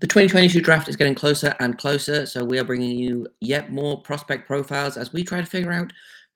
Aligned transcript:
The 0.00 0.06
2022 0.06 0.62
draft 0.62 0.88
is 0.88 0.96
getting 0.96 1.14
closer 1.14 1.54
and 1.60 1.76
closer, 1.76 2.24
so 2.24 2.42
we 2.42 2.58
are 2.58 2.64
bringing 2.64 2.98
you 2.98 3.26
yet 3.42 3.70
more 3.70 4.00
prospect 4.00 4.46
profiles 4.46 4.96
as 4.96 5.12
we 5.12 5.22
try 5.22 5.42
to 5.42 5.46
figure 5.46 5.72
out 5.72 5.92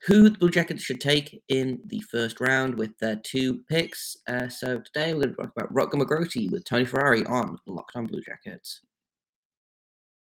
who 0.07 0.29
the 0.29 0.39
Blue 0.39 0.51
Jackets 0.51 0.83
should 0.83 1.01
take 1.01 1.43
in 1.49 1.81
the 1.87 2.03
first 2.03 2.41
round 2.41 2.75
with 2.75 2.91
their 2.99 3.17
two 3.17 3.61
picks. 3.71 4.19
Uh, 4.29 4.51
so 4.51 4.81
today 4.81 5.15
we're 5.15 5.29
going 5.29 5.31
to 5.31 5.37
talk 5.37 5.53
about 5.57 5.73
Rutger 5.73 5.95
McGroarty 5.95 6.53
with 6.53 6.67
Tony 6.67 6.85
Ferrari 6.85 7.25
on 7.25 7.57
Locked 7.67 7.97
On 7.97 8.07
Blue 8.07 8.21
Jackets. 8.21 8.83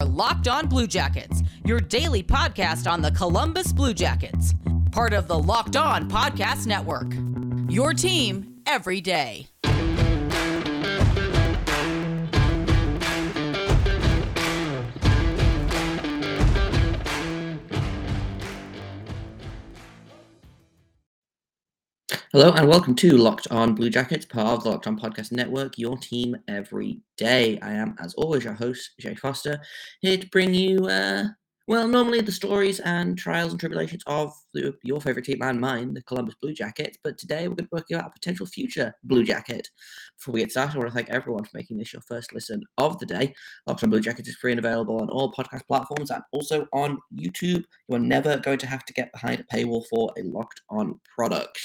Locked 0.02 0.48
On 0.48 0.68
Blue 0.68 0.88
Jackets, 0.88 1.44
your 1.66 1.82
daily 1.82 2.24
podcast 2.24 2.90
on 2.90 3.02
the 3.02 3.12
Columbus 3.12 3.74
Blue 3.74 3.94
Jackets, 3.94 4.54
part 4.94 5.12
of 5.12 5.28
the 5.28 5.38
Locked 5.38 5.76
On 5.76 6.10
Podcast 6.10 6.68
Network. 6.68 7.12
Your 7.70 7.94
team 7.94 8.62
every 8.66 9.02
day. 9.02 9.50
Hello 22.36 22.52
and 22.52 22.68
welcome 22.68 22.96
to 22.96 23.16
Locked 23.16 23.48
On 23.50 23.74
Blue 23.74 23.90
Jackets, 23.90 24.26
part 24.26 24.48
of 24.48 24.64
the 24.66 24.70
Locked 24.70 24.88
On 24.88 25.00
Podcast 25.00 25.32
Network, 25.32 25.78
your 25.78 25.98
team 25.98 26.36
every 26.50 27.00
day. 27.16 27.58
I 27.62 27.72
am, 27.72 27.96
as 27.98 28.14
always, 28.16 28.44
your 28.44 28.52
host, 28.52 28.92
Jay 29.00 29.16
Foster, 29.16 29.58
here 30.02 30.18
to 30.18 30.28
bring 30.32 30.54
you, 30.54 30.86
uh, 30.86 31.28
well, 31.70 31.88
normally 31.88 32.20
the 32.20 32.34
stories 32.34 32.82
and 32.82 33.18
trials 33.18 33.52
and 33.52 33.60
tribulations 33.62 34.04
of 34.06 34.34
the, 34.54 34.76
your 34.84 35.00
favorite 35.00 35.24
team 35.24 35.42
and 35.44 35.62
mine, 35.62 35.94
the 35.94 36.02
Columbus 36.02 36.36
Blue 36.42 36.54
Jackets. 36.54 36.98
But 37.02 37.18
today 37.18 37.48
we're 37.48 37.56
going 37.56 37.70
to 37.70 37.76
talk 37.78 37.90
about 37.90 38.08
a 38.08 38.20
potential 38.20 38.46
future 38.46 38.94
Blue 39.06 39.24
Jacket. 39.24 39.70
Before 40.18 40.34
we 40.34 40.42
get 40.42 40.52
started, 40.52 40.76
I 40.76 40.80
want 40.80 40.90
to 40.90 40.94
thank 40.94 41.10
everyone 41.12 41.46
for 41.46 41.56
making 41.56 41.78
this 41.78 41.94
your 41.94 42.02
first 42.02 42.34
listen 42.34 42.62
of 42.78 43.00
the 43.00 43.06
day. 43.06 43.34
Locked 43.66 43.86
On 43.86 43.90
Blue 43.90 44.02
Jackets 44.02 44.28
is 44.28 44.36
free 44.36 44.52
and 44.52 44.60
available 44.60 45.00
on 45.00 45.10
all 45.10 45.32
podcast 45.32 45.66
platforms 45.68 46.12
and 46.12 46.22
also 46.34 46.68
on 46.74 46.98
YouTube. 47.16 47.64
You 47.88 47.96
are 47.96 48.00
never 48.00 48.36
going 48.36 48.58
to 48.58 48.68
have 48.68 48.84
to 48.84 48.94
get 48.94 49.14
behind 49.14 49.40
a 49.40 49.56
paywall 49.56 49.86
for 49.90 50.12
a 50.18 50.24
Locked 50.24 50.60
On 50.70 51.00
product 51.16 51.62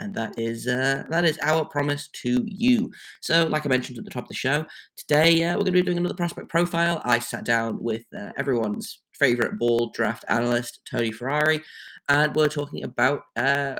and 0.00 0.14
that 0.14 0.38
is 0.38 0.66
uh, 0.66 1.04
that 1.08 1.24
is 1.24 1.38
our 1.42 1.64
promise 1.64 2.08
to 2.08 2.42
you. 2.46 2.90
So, 3.20 3.46
like 3.46 3.66
I 3.66 3.68
mentioned 3.68 3.98
at 3.98 4.04
the 4.04 4.10
top 4.10 4.24
of 4.24 4.28
the 4.28 4.34
show, 4.34 4.64
today 4.96 5.44
uh, 5.44 5.52
we're 5.52 5.64
going 5.64 5.66
to 5.66 5.72
be 5.72 5.82
doing 5.82 5.98
another 5.98 6.14
prospect 6.14 6.48
profile. 6.48 7.00
I 7.04 7.18
sat 7.18 7.44
down 7.44 7.82
with 7.82 8.04
uh, 8.16 8.32
everyone's 8.36 9.02
favorite 9.14 9.58
ball 9.58 9.90
draft 9.94 10.24
analyst, 10.28 10.80
Tony 10.90 11.12
Ferrari, 11.12 11.62
and 12.08 12.34
we're 12.34 12.48
talking 12.48 12.84
about 12.84 13.22
uh, 13.36 13.76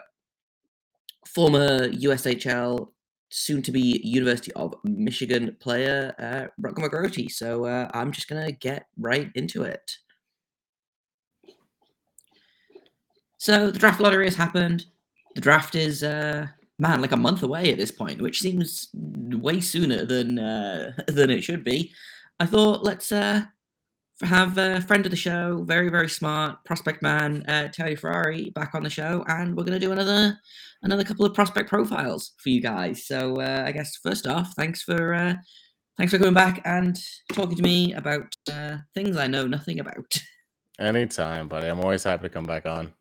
former 1.27 1.89
USHL. 1.89 2.89
Soon 3.29 3.61
to 3.63 3.73
be 3.73 4.01
University 4.05 4.53
of 4.53 4.73
Michigan 4.85 5.57
player, 5.59 6.15
uh, 6.19 6.47
Rutger. 6.63 7.31
So 7.31 7.65
uh, 7.65 7.91
I'm 7.93 8.13
just 8.13 8.29
going 8.29 8.47
to 8.47 8.53
get 8.53 8.87
right 8.97 9.31
into 9.35 9.65
it. 9.65 9.97
So 13.37 13.71
the 13.71 13.79
draft 13.79 14.01
lottery 14.01 14.27
has 14.27 14.37
happened 14.37 14.87
the 15.37 15.43
draft 15.43 15.75
is 15.75 16.03
uh, 16.03 16.47
man 16.79 17.01
like 17.01 17.13
a 17.13 17.17
month 17.17 17.43
away 17.43 17.71
at 17.71 17.79
this 17.79 17.93
point, 17.93 18.21
which 18.21 18.41
seems 18.41 18.89
way 18.95 19.61
sooner 19.61 20.05
than 20.05 20.39
uh, 20.39 20.93
than 21.07 21.31
it 21.31 21.45
should 21.45 21.63
be. 21.63 21.93
I 22.41 22.47
thought 22.47 22.83
let's 22.83 23.13
uh, 23.13 23.43
have 24.23 24.59
a 24.59 24.81
friend 24.81 25.05
of 25.07 25.11
the 25.11 25.17
show, 25.17 25.63
very 25.65 25.91
very 25.91 26.09
smart 26.09 26.65
prospect 26.65 27.03
man, 27.03 27.45
uh, 27.49 27.69
Terry 27.69 27.95
Ferrari, 27.95 28.51
back 28.51 28.75
on 28.75 28.83
the 28.83 28.91
show, 28.91 29.25
and 29.29 29.57
we're 29.57 29.65
gonna 29.65 29.79
do 29.79 29.93
another 29.93 30.39
another 30.83 31.05
couple 31.05 31.27
of 31.27 31.35
prospect 31.35 31.69
profiles 31.69 32.33
for 32.39 32.49
you 32.49 32.63
guys. 32.63 33.05
So 33.05 33.37
uh, 33.37 33.65
I 33.67 33.73
guess 33.73 33.97
first 33.97 34.27
off, 34.27 34.55
thanks 34.55 34.83
for 34.83 35.15
uh, 35.15 35.35
thanks 35.99 36.13
for 36.13 36.19
coming 36.19 36.35
back 36.35 36.63
and 36.65 36.99
talking 37.35 37.57
to 37.57 37.63
me 37.63 37.93
about 37.93 38.35
uh, 38.51 38.79
things 38.95 39.19
I 39.19 39.27
know 39.27 39.47
nothing 39.47 39.81
about. 39.81 40.19
Anytime, 40.79 41.49
buddy. 41.49 41.69
I'm 41.69 41.81
always 41.81 42.05
happy 42.05 42.25
to 42.25 42.29
come 42.29 42.45
back 42.45 42.67
on. 42.67 42.93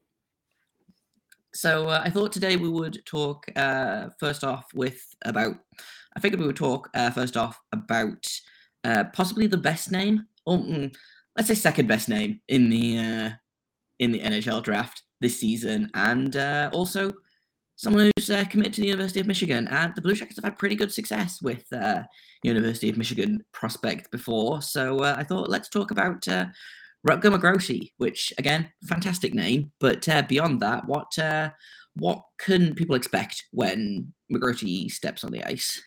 So 1.56 1.88
uh, 1.88 2.02
I 2.04 2.10
thought 2.10 2.34
today 2.34 2.58
we 2.58 2.68
would 2.68 3.02
talk 3.06 3.46
uh, 3.56 4.10
first 4.20 4.44
off 4.44 4.66
with 4.74 5.02
about. 5.24 5.56
I 6.16 6.20
figured 6.20 6.42
we 6.42 6.48
would 6.48 6.58
talk 6.58 6.90
uh, 6.94 7.12
first 7.12 7.38
off 7.38 7.58
about 7.72 8.28
uh, 8.84 9.06
possibly 9.14 9.48
the 9.48 9.58
best 9.58 9.90
name, 9.90 10.26
or 10.46 10.58
mm, 10.58 10.94
let's 11.38 11.48
say 11.48 11.56
second 11.56 11.88
best 11.88 12.10
name 12.10 12.42
in 12.50 12.70
the 12.70 13.00
uh, 13.00 13.30
in 14.00 14.12
the 14.12 14.20
NHL 14.20 14.64
draft 14.64 15.04
this 15.22 15.40
season, 15.40 15.90
and 15.94 16.36
uh, 16.36 16.70
also 16.74 17.10
someone 17.78 18.12
who's 18.18 18.28
committed 18.50 18.74
to 18.74 18.82
the 18.82 18.88
University 18.88 19.22
of 19.22 19.28
Michigan. 19.28 19.70
And 19.70 19.96
the 19.96 20.02
Blue 20.02 20.14
Jackets 20.14 20.38
have 20.38 20.44
had 20.46 20.60
pretty 20.60 20.76
good 20.76 20.92
success 20.92 21.42
with 21.42 21.64
University 22.44 22.90
of 22.90 22.98
Michigan 22.98 23.42
prospect 23.54 24.12
before, 24.12 24.62
so 24.62 25.04
I 25.04 25.24
thought 25.24 25.50
let's 25.50 25.70
talk 25.70 25.92
about 25.92 26.28
Rutger 27.06 27.36
McGroarty, 27.36 27.92
which 27.98 28.34
again, 28.38 28.70
fantastic 28.84 29.34
name. 29.34 29.72
But 29.80 30.08
uh, 30.10 30.24
beyond 30.24 30.62
that, 30.62 30.88
what 30.88 31.18
uh, 31.20 31.52
what 31.96 32.24
can 32.40 32.74
people 32.76 32.96
expect 32.96 33.46
when 33.52 34.14
McGroarty 34.32 34.90
steps 34.92 35.24
on 35.24 35.32
the 35.32 35.44
ice? 35.44 35.82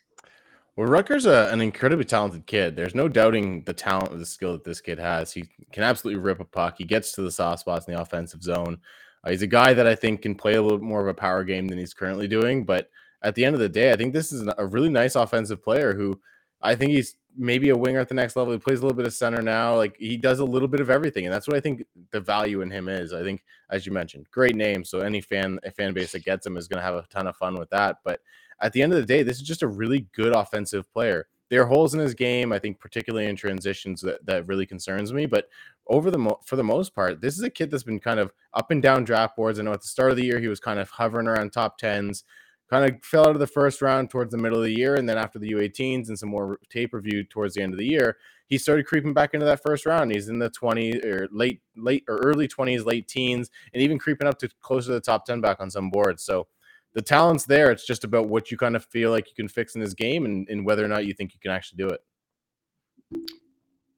Well, 0.76 0.86
Rutger's 0.86 1.26
a, 1.26 1.50
an 1.52 1.60
incredibly 1.60 2.04
talented 2.04 2.46
kid. 2.46 2.76
There's 2.76 2.94
no 2.94 3.08
doubting 3.08 3.64
the 3.64 3.72
talent, 3.72 4.12
and 4.12 4.20
the 4.20 4.26
skill 4.26 4.52
that 4.52 4.62
this 4.62 4.80
kid 4.80 5.00
has. 5.00 5.32
He 5.32 5.44
can 5.72 5.82
absolutely 5.82 6.22
rip 6.22 6.38
a 6.38 6.44
puck. 6.44 6.76
He 6.78 6.84
gets 6.84 7.10
to 7.12 7.22
the 7.22 7.32
soft 7.32 7.60
spots 7.60 7.88
in 7.88 7.94
the 7.94 8.00
offensive 8.00 8.42
zone. 8.42 8.78
Uh, 9.24 9.30
he's 9.30 9.42
a 9.42 9.48
guy 9.48 9.74
that 9.74 9.88
I 9.88 9.96
think 9.96 10.22
can 10.22 10.36
play 10.36 10.54
a 10.54 10.62
little 10.62 10.78
more 10.78 11.00
of 11.00 11.08
a 11.08 11.14
power 11.14 11.42
game 11.42 11.66
than 11.66 11.78
he's 11.78 11.94
currently 11.94 12.28
doing. 12.28 12.64
But 12.64 12.90
at 13.22 13.34
the 13.34 13.44
end 13.44 13.54
of 13.54 13.60
the 13.60 13.68
day, 13.68 13.90
I 13.90 13.96
think 13.96 14.14
this 14.14 14.32
is 14.32 14.48
a 14.56 14.66
really 14.66 14.88
nice 14.88 15.16
offensive 15.16 15.64
player 15.64 15.94
who 15.94 16.20
I 16.62 16.76
think 16.76 16.92
he's 16.92 17.16
maybe 17.36 17.68
a 17.70 17.76
winger 17.76 18.00
at 18.00 18.08
the 18.08 18.14
next 18.14 18.36
level. 18.36 18.52
He 18.52 18.58
plays 18.58 18.78
a 18.78 18.82
little 18.82 18.96
bit 18.96 19.06
of 19.06 19.12
center 19.12 19.42
now. 19.42 19.76
Like 19.76 19.96
he 19.98 20.16
does 20.16 20.40
a 20.40 20.44
little 20.44 20.68
bit 20.68 20.80
of 20.80 20.90
everything, 20.90 21.24
and 21.26 21.32
that's 21.32 21.46
what 21.46 21.56
I 21.56 21.60
think 21.60 21.84
the 22.10 22.20
value 22.20 22.60
in 22.60 22.70
him 22.70 22.88
is. 22.88 23.12
I 23.12 23.22
think, 23.22 23.44
as 23.70 23.86
you 23.86 23.92
mentioned, 23.92 24.26
great 24.30 24.56
name. 24.56 24.84
So 24.84 25.00
any 25.00 25.20
fan 25.20 25.58
a 25.64 25.70
fan 25.70 25.92
base 25.92 26.12
that 26.12 26.24
gets 26.24 26.46
him 26.46 26.56
is 26.56 26.68
going 26.68 26.78
to 26.78 26.84
have 26.84 26.94
a 26.94 27.06
ton 27.10 27.26
of 27.26 27.36
fun 27.36 27.58
with 27.58 27.70
that. 27.70 27.98
But 28.04 28.20
at 28.60 28.72
the 28.72 28.82
end 28.82 28.92
of 28.92 28.98
the 28.98 29.06
day, 29.06 29.22
this 29.22 29.36
is 29.36 29.42
just 29.42 29.62
a 29.62 29.68
really 29.68 30.06
good 30.12 30.34
offensive 30.34 30.90
player. 30.92 31.26
There 31.50 31.62
are 31.62 31.66
holes 31.66 31.94
in 31.94 32.00
his 32.00 32.12
game, 32.12 32.52
I 32.52 32.58
think, 32.58 32.78
particularly 32.78 33.26
in 33.26 33.36
transitions 33.36 34.02
that, 34.02 34.24
that 34.26 34.46
really 34.46 34.66
concerns 34.66 35.14
me. 35.14 35.24
But 35.24 35.48
over 35.86 36.10
the 36.10 36.18
mo- 36.18 36.40
for 36.44 36.56
the 36.56 36.64
most 36.64 36.94
part, 36.94 37.22
this 37.22 37.38
is 37.38 37.42
a 37.42 37.48
kid 37.48 37.70
that's 37.70 37.84
been 37.84 38.00
kind 38.00 38.20
of 38.20 38.32
up 38.52 38.70
and 38.70 38.82
down 38.82 39.04
draft 39.04 39.36
boards. 39.36 39.58
I 39.58 39.62
know 39.62 39.72
at 39.72 39.80
the 39.80 39.86
start 39.86 40.10
of 40.10 40.18
the 40.18 40.24
year 40.24 40.40
he 40.40 40.48
was 40.48 40.60
kind 40.60 40.78
of 40.78 40.90
hovering 40.90 41.26
around 41.26 41.52
top 41.52 41.78
tens 41.78 42.24
kind 42.70 42.84
of 42.84 43.02
fell 43.02 43.26
out 43.26 43.34
of 43.34 43.38
the 43.38 43.46
first 43.46 43.80
round 43.80 44.10
towards 44.10 44.30
the 44.30 44.38
middle 44.38 44.58
of 44.58 44.64
the 44.64 44.76
year. 44.76 44.96
And 44.96 45.08
then 45.08 45.18
after 45.18 45.38
the 45.38 45.52
U18s 45.52 46.08
and 46.08 46.18
some 46.18 46.28
more 46.28 46.58
tape 46.70 46.92
review 46.92 47.24
towards 47.24 47.54
the 47.54 47.62
end 47.62 47.72
of 47.72 47.78
the 47.78 47.86
year, 47.86 48.16
he 48.46 48.58
started 48.58 48.86
creeping 48.86 49.14
back 49.14 49.34
into 49.34 49.46
that 49.46 49.62
first 49.62 49.86
round. 49.86 50.12
He's 50.12 50.28
in 50.28 50.38
the 50.38 50.50
20 50.50 51.04
or 51.04 51.28
late, 51.30 51.60
late 51.76 52.04
or 52.08 52.16
early 52.18 52.48
20s, 52.48 52.84
late 52.84 53.08
teens, 53.08 53.50
and 53.72 53.82
even 53.82 53.98
creeping 53.98 54.28
up 54.28 54.38
to 54.40 54.48
close 54.60 54.86
to 54.86 54.92
the 54.92 55.00
top 55.00 55.24
10 55.24 55.40
back 55.40 55.60
on 55.60 55.70
some 55.70 55.90
boards. 55.90 56.24
So 56.24 56.46
the 56.94 57.02
talent's 57.02 57.44
there. 57.44 57.70
It's 57.70 57.86
just 57.86 58.04
about 58.04 58.28
what 58.28 58.50
you 58.50 58.56
kind 58.56 58.76
of 58.76 58.84
feel 58.86 59.10
like 59.10 59.28
you 59.28 59.34
can 59.34 59.48
fix 59.48 59.74
in 59.74 59.80
his 59.80 59.94
game 59.94 60.24
and, 60.24 60.48
and 60.48 60.64
whether 60.64 60.84
or 60.84 60.88
not 60.88 61.06
you 61.06 61.14
think 61.14 61.34
you 61.34 61.40
can 61.40 61.50
actually 61.50 61.76
do 61.76 61.88
it. 61.88 62.00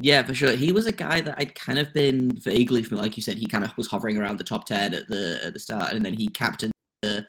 Yeah, 0.00 0.22
for 0.22 0.34
sure. 0.34 0.52
He 0.52 0.72
was 0.72 0.86
a 0.86 0.92
guy 0.92 1.20
that 1.20 1.34
I'd 1.38 1.54
kind 1.54 1.78
of 1.78 1.92
been 1.92 2.30
vaguely 2.36 2.82
familiar. 2.82 3.04
Like 3.04 3.16
you 3.16 3.22
said, 3.22 3.36
he 3.36 3.46
kind 3.46 3.64
of 3.64 3.76
was 3.76 3.86
hovering 3.86 4.16
around 4.16 4.38
the 4.38 4.44
top 4.44 4.64
10 4.64 4.94
at 4.94 5.08
the 5.08 5.40
at 5.44 5.52
the 5.52 5.58
start, 5.58 5.92
and 5.92 6.04
then 6.04 6.14
he 6.14 6.28
captained 6.28 6.72
the 7.02 7.26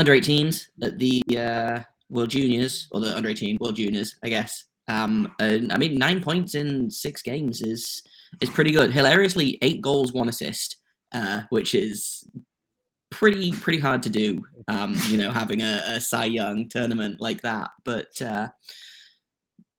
under 0.00 0.12
18s 0.12 0.66
at 0.82 0.98
the 0.98 1.22
uh, 1.38 1.80
World 2.08 2.30
Juniors 2.30 2.88
or 2.90 3.00
the 3.00 3.14
under 3.16 3.28
18 3.28 3.58
World 3.60 3.76
Juniors, 3.76 4.16
I 4.24 4.30
guess. 4.30 4.64
Um, 4.88 5.32
and 5.38 5.72
I 5.72 5.76
mean, 5.76 5.96
nine 5.96 6.22
points 6.22 6.54
in 6.54 6.90
six 6.90 7.22
games 7.22 7.62
is 7.62 8.02
is 8.40 8.50
pretty 8.50 8.72
good. 8.72 8.92
Hilariously, 8.92 9.58
eight 9.62 9.80
goals, 9.80 10.12
one 10.12 10.28
assist, 10.28 10.78
uh, 11.12 11.42
which 11.50 11.74
is 11.74 12.28
pretty 13.10 13.52
pretty 13.52 13.78
hard 13.78 14.02
to 14.02 14.10
do. 14.10 14.44
Um, 14.66 14.96
you 15.06 15.18
know, 15.18 15.30
having 15.30 15.62
a, 15.62 15.82
a 15.86 16.00
Cy 16.00 16.24
Young 16.24 16.68
tournament 16.68 17.20
like 17.20 17.42
that. 17.42 17.70
But 17.84 18.20
uh, 18.20 18.48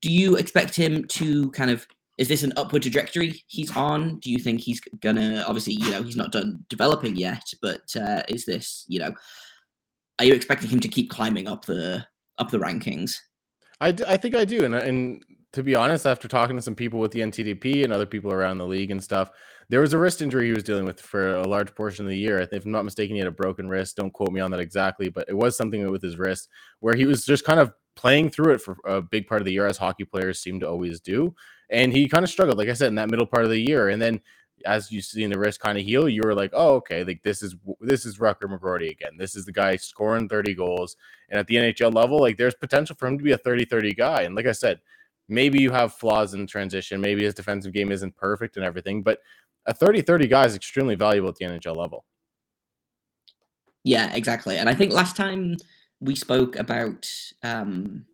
do 0.01 0.11
you 0.11 0.37
expect 0.37 0.75
him 0.75 1.05
to 1.09 1.51
kind 1.51 1.71
of? 1.71 1.85
Is 2.17 2.27
this 2.27 2.43
an 2.43 2.53
upward 2.55 2.83
trajectory 2.83 3.43
he's 3.47 3.75
on? 3.75 4.19
Do 4.19 4.31
you 4.31 4.37
think 4.37 4.61
he's 4.61 4.79
gonna? 5.01 5.43
Obviously, 5.47 5.73
you 5.73 5.89
know, 5.91 6.03
he's 6.03 6.15
not 6.15 6.31
done 6.31 6.63
developing 6.69 7.15
yet, 7.15 7.43
but 7.61 7.81
uh, 7.99 8.21
is 8.29 8.45
this, 8.45 8.85
you 8.87 8.99
know? 8.99 9.13
Are 10.21 10.25
you 10.25 10.33
expecting 10.35 10.69
him 10.69 10.79
to 10.79 10.87
keep 10.87 11.09
climbing 11.09 11.47
up 11.47 11.65
the 11.65 12.05
up 12.37 12.51
the 12.51 12.59
rankings? 12.59 13.15
I, 13.79 13.87
I 14.07 14.17
think 14.17 14.35
I 14.35 14.45
do, 14.45 14.63
and 14.65 14.75
and 14.75 15.25
to 15.53 15.63
be 15.63 15.75
honest, 15.75 16.05
after 16.05 16.27
talking 16.27 16.55
to 16.55 16.61
some 16.61 16.75
people 16.75 16.99
with 16.99 17.11
the 17.11 17.21
NTDP 17.21 17.83
and 17.83 17.91
other 17.91 18.05
people 18.05 18.31
around 18.31 18.59
the 18.59 18.67
league 18.67 18.91
and 18.91 19.03
stuff, 19.03 19.31
there 19.69 19.81
was 19.81 19.93
a 19.93 19.97
wrist 19.97 20.21
injury 20.21 20.45
he 20.45 20.53
was 20.53 20.63
dealing 20.63 20.85
with 20.85 21.01
for 21.01 21.37
a 21.37 21.47
large 21.47 21.73
portion 21.73 22.05
of 22.05 22.09
the 22.09 22.17
year. 22.17 22.39
If 22.39 22.65
I'm 22.65 22.71
not 22.71 22.85
mistaken, 22.85 23.15
he 23.15 23.19
had 23.19 23.27
a 23.27 23.31
broken 23.31 23.67
wrist. 23.67 23.97
Don't 23.97 24.13
quote 24.13 24.31
me 24.31 24.41
on 24.41 24.51
that 24.51 24.59
exactly, 24.59 25.09
but 25.09 25.25
it 25.27 25.35
was 25.35 25.57
something 25.57 25.89
with 25.89 26.03
his 26.03 26.17
wrist 26.17 26.49
where 26.81 26.95
he 26.95 27.05
was 27.05 27.25
just 27.25 27.43
kind 27.43 27.59
of 27.59 27.73
playing 27.95 28.29
through 28.29 28.53
it 28.53 28.61
for 28.61 28.77
a 28.85 29.01
big 29.01 29.25
part 29.27 29.41
of 29.41 29.45
the 29.45 29.53
year, 29.53 29.65
as 29.65 29.77
hockey 29.77 30.05
players 30.05 30.39
seem 30.39 30.59
to 30.59 30.69
always 30.69 31.01
do. 31.01 31.33
And 31.71 31.91
he 31.91 32.07
kind 32.07 32.23
of 32.23 32.29
struggled, 32.29 32.59
like 32.59 32.69
I 32.69 32.73
said, 32.73 32.89
in 32.89 32.95
that 32.95 33.09
middle 33.09 33.25
part 33.25 33.43
of 33.43 33.49
the 33.49 33.59
year. 33.59 33.89
And 33.89 34.01
then 34.01 34.21
as 34.65 34.91
you 34.91 35.01
see 35.01 35.23
in 35.23 35.31
the 35.31 35.39
wrist 35.39 35.59
kind 35.59 35.77
of 35.77 35.83
heal, 35.83 36.07
you 36.09 36.21
were 36.23 36.33
like, 36.33 36.51
oh, 36.53 36.75
okay, 36.75 37.03
like 37.03 37.21
this 37.23 37.41
is 37.41 37.55
this 37.79 38.05
is 38.05 38.17
Rutger 38.17 38.43
McGroarty 38.43 38.91
again. 38.91 39.17
This 39.17 39.35
is 39.35 39.45
the 39.45 39.51
guy 39.51 39.75
scoring 39.75 40.27
30 40.29 40.55
goals. 40.55 40.95
And 41.29 41.39
at 41.39 41.47
the 41.47 41.55
NHL 41.55 41.93
level, 41.93 42.19
like 42.19 42.37
there's 42.37 42.55
potential 42.55 42.95
for 42.97 43.07
him 43.07 43.17
to 43.17 43.23
be 43.23 43.31
a 43.31 43.37
30-30 43.37 43.97
guy. 43.97 44.21
And 44.23 44.35
like 44.35 44.47
I 44.47 44.51
said, 44.51 44.79
maybe 45.29 45.61
you 45.61 45.71
have 45.71 45.93
flaws 45.93 46.33
in 46.33 46.45
transition, 46.47 47.01
maybe 47.01 47.23
his 47.23 47.33
defensive 47.33 47.73
game 47.73 47.91
isn't 47.91 48.15
perfect 48.17 48.57
and 48.57 48.65
everything, 48.65 49.01
but 49.01 49.19
a 49.65 49.73
30-30 49.73 50.29
guy 50.29 50.45
is 50.45 50.55
extremely 50.55 50.95
valuable 50.95 51.29
at 51.29 51.35
the 51.35 51.45
NHL 51.45 51.75
level. 51.75 52.05
Yeah, 53.83 54.13
exactly. 54.13 54.57
And 54.57 54.69
I 54.69 54.73
think 54.75 54.93
last 54.93 55.15
time 55.15 55.57
we 55.99 56.15
spoke 56.15 56.55
about 56.55 57.09
um 57.43 58.05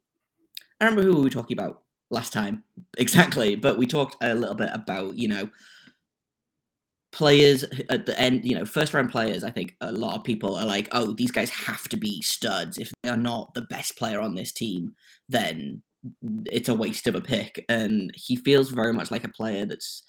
I 0.80 0.86
remember 0.86 1.04
who 1.04 1.18
we 1.18 1.24
were 1.24 1.30
talking 1.30 1.58
about 1.58 1.82
last 2.10 2.34
time 2.34 2.64
exactly, 2.98 3.56
but 3.56 3.78
we 3.78 3.88
talked 3.88 4.18
a 4.22 4.34
little 4.36 4.56
bit 4.56 4.70
about, 4.74 5.18
you 5.18 5.28
know, 5.28 5.50
players 7.12 7.64
at 7.90 8.06
the 8.06 8.20
end, 8.20 8.46
you 8.46 8.56
know, 8.56 8.66
first 8.66 8.94
round 8.94 9.12
players, 9.12 9.44
I 9.44 9.52
think 9.52 9.76
a 9.82 9.92
lot 9.92 10.16
of 10.16 10.24
people 10.24 10.56
are 10.56 10.66
like, 10.66 10.88
oh, 10.92 11.14
these 11.14 11.32
guys 11.32 11.50
have 11.50 11.88
to 11.90 11.98
be 11.98 12.22
studs. 12.22 12.78
If 12.78 12.92
they 13.04 13.10
are 13.10 13.18
not 13.18 13.54
the 13.54 13.64
best 13.64 13.98
player 13.98 14.20
on 14.20 14.36
this 14.36 14.52
team, 14.52 14.94
then 15.30 15.82
it's 16.46 16.70
a 16.70 16.76
waste 16.76 17.08
of 17.08 17.16
a 17.16 17.22
pick. 17.22 17.64
And 17.70 18.12
he 18.14 18.36
feels 18.36 18.70
very 18.70 18.94
much 18.94 19.12
like 19.12 19.24
a 19.24 19.30
player 19.30 19.66
that's 19.66 20.04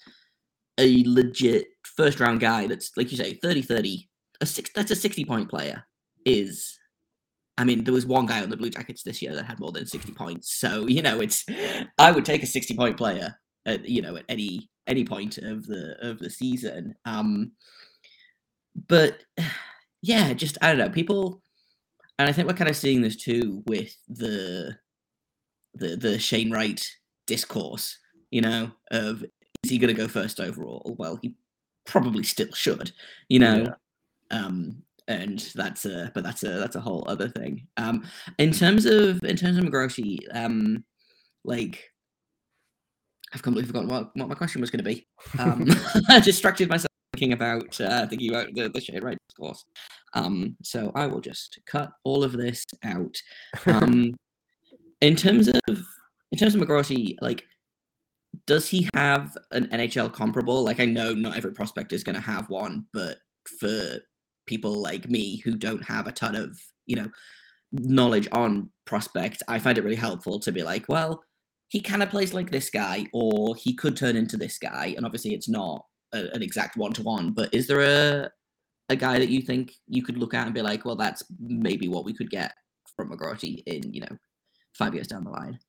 a 0.77 1.03
legit 1.05 1.67
first 1.83 2.19
round 2.19 2.39
guy 2.39 2.67
that's, 2.67 2.91
like 2.95 3.11
you 3.11 3.17
say, 3.17 3.33
30 3.33 3.61
30. 3.63 4.09
A 4.41 4.45
six, 4.45 4.69
that's 4.73 4.91
a 4.91 4.95
60 4.95 5.25
point 5.25 5.49
player 5.49 5.83
is 6.25 6.77
I 7.57 7.65
mean, 7.65 7.83
there 7.83 7.93
was 7.93 8.05
one 8.05 8.25
guy 8.25 8.41
on 8.41 8.49
the 8.49 8.55
Blue 8.55 8.69
Jackets 8.69 9.03
this 9.03 9.21
year 9.21 9.35
that 9.35 9.43
had 9.43 9.59
more 9.59 9.73
than 9.73 9.85
60 9.85 10.13
points. 10.13 10.53
So, 10.53 10.87
you 10.87 11.01
know, 11.01 11.19
it's 11.19 11.43
I 11.97 12.09
would 12.09 12.23
take 12.23 12.41
a 12.41 12.47
60 12.47 12.73
point 12.77 12.95
player 12.95 13.35
at 13.65 13.87
you 13.87 14.01
know 14.01 14.15
at 14.15 14.25
any 14.29 14.69
any 14.89 15.05
point 15.05 15.37
of 15.37 15.65
the 15.65 15.95
of 16.01 16.19
the 16.19 16.29
season. 16.29 16.95
Um 17.05 17.51
but 18.87 19.19
yeah, 20.01 20.33
just 20.33 20.57
I 20.61 20.67
don't 20.67 20.77
know, 20.77 20.89
people 20.89 21.41
and 22.17 22.27
I 22.27 22.31
think 22.33 22.47
we're 22.47 22.53
kind 22.55 22.69
of 22.69 22.75
seeing 22.75 23.01
this 23.01 23.15
too 23.15 23.63
with 23.67 23.95
the 24.07 24.77
the 25.75 25.95
the 25.95 26.19
Shane 26.19 26.51
Wright 26.51 26.85
discourse, 27.27 27.97
you 28.31 28.41
know, 28.41 28.71
of 28.91 29.23
is 29.63 29.69
he 29.69 29.77
gonna 29.77 29.93
go 29.93 30.07
first 30.07 30.39
overall? 30.39 30.95
Well, 30.97 31.19
he 31.21 31.35
probably 31.85 32.23
still 32.23 32.53
should, 32.53 32.91
you 33.29 33.39
know. 33.39 33.75
Yeah. 34.31 34.37
Um 34.45 34.83
and 35.09 35.39
that's 35.55 35.85
a 35.85 36.11
but 36.13 36.23
that's 36.23 36.43
a 36.43 36.49
that's 36.49 36.75
a 36.75 36.79
whole 36.79 37.03
other 37.07 37.27
thing. 37.27 37.67
Um, 37.77 38.05
in 38.37 38.51
terms 38.51 38.85
of 38.85 39.21
in 39.23 39.35
terms 39.35 39.57
of 39.57 39.65
McGroshy, 39.65 40.19
um, 40.31 40.85
like 41.43 41.91
I've 43.33 43.43
completely 43.43 43.67
forgotten 43.67 43.89
what, 43.89 44.09
what 44.15 44.29
my 44.29 44.35
question 44.35 44.61
was 44.61 44.71
going 44.71 44.83
to 44.83 44.89
be. 44.89 45.05
Um, 45.39 45.67
I 46.09 46.19
distracted 46.19 46.69
myself 46.69 46.89
thinking 47.13 47.33
about 47.33 47.79
uh, 47.81 48.07
thinking 48.07 48.29
about 48.29 48.53
the 48.53 48.69
the 48.69 48.81
Shane 48.81 49.03
Wright 49.03 49.17
course. 49.39 49.63
Um, 50.13 50.55
so 50.63 50.91
I 50.95 51.07
will 51.07 51.21
just 51.21 51.59
cut 51.65 51.91
all 52.03 52.23
of 52.23 52.33
this 52.33 52.65
out. 52.83 53.15
Um, 53.65 54.15
in 55.01 55.15
terms 55.15 55.47
of 55.47 55.85
in 56.31 56.37
terms 56.37 56.55
of 56.55 56.61
McGroshy, 56.61 57.15
like 57.21 57.45
does 58.45 58.67
he 58.67 58.87
have 58.93 59.35
an 59.51 59.67
NHL 59.67 60.13
comparable? 60.13 60.63
Like 60.63 60.79
I 60.79 60.85
know 60.85 61.13
not 61.13 61.37
every 61.37 61.53
prospect 61.53 61.93
is 61.93 62.03
going 62.03 62.15
to 62.15 62.21
have 62.21 62.49
one, 62.49 62.85
but 62.93 63.17
for 63.59 63.99
people 64.45 64.73
like 64.73 65.09
me 65.09 65.37
who 65.37 65.55
don't 65.55 65.83
have 65.83 66.07
a 66.07 66.11
ton 66.11 66.35
of 66.35 66.59
you 66.87 66.95
know 66.95 67.07
knowledge 67.71 68.27
on 68.31 68.67
prospect 68.85 69.43
i 69.47 69.59
find 69.59 69.77
it 69.77 69.83
really 69.83 69.95
helpful 69.95 70.39
to 70.39 70.51
be 70.51 70.63
like 70.63 70.89
well 70.89 71.23
he 71.69 71.79
kind 71.79 72.03
of 72.03 72.09
plays 72.09 72.33
like 72.33 72.51
this 72.51 72.69
guy 72.69 73.05
or 73.13 73.55
he 73.55 73.73
could 73.73 73.95
turn 73.95 74.15
into 74.15 74.37
this 74.37 74.57
guy 74.57 74.93
and 74.97 75.05
obviously 75.05 75.33
it's 75.33 75.49
not 75.49 75.85
a, 76.13 76.27
an 76.33 76.41
exact 76.41 76.75
one-to-one 76.75 77.31
but 77.31 77.53
is 77.53 77.67
there 77.67 77.81
a 77.81 78.29
a 78.91 78.95
guy 78.95 79.19
that 79.19 79.29
you 79.29 79.41
think 79.41 79.73
you 79.87 80.03
could 80.03 80.17
look 80.17 80.33
at 80.33 80.45
and 80.45 80.53
be 80.53 80.61
like 80.61 80.83
well 80.83 80.95
that's 80.95 81.23
maybe 81.39 81.87
what 81.87 82.03
we 82.05 82.13
could 82.13 82.29
get 82.29 82.53
from 82.95 83.09
McGroshy 83.09 83.63
in 83.67 83.93
you 83.93 84.01
know 84.01 84.17
five 84.73 84.93
years 84.93 85.07
down 85.07 85.23
the 85.23 85.29
line 85.29 85.59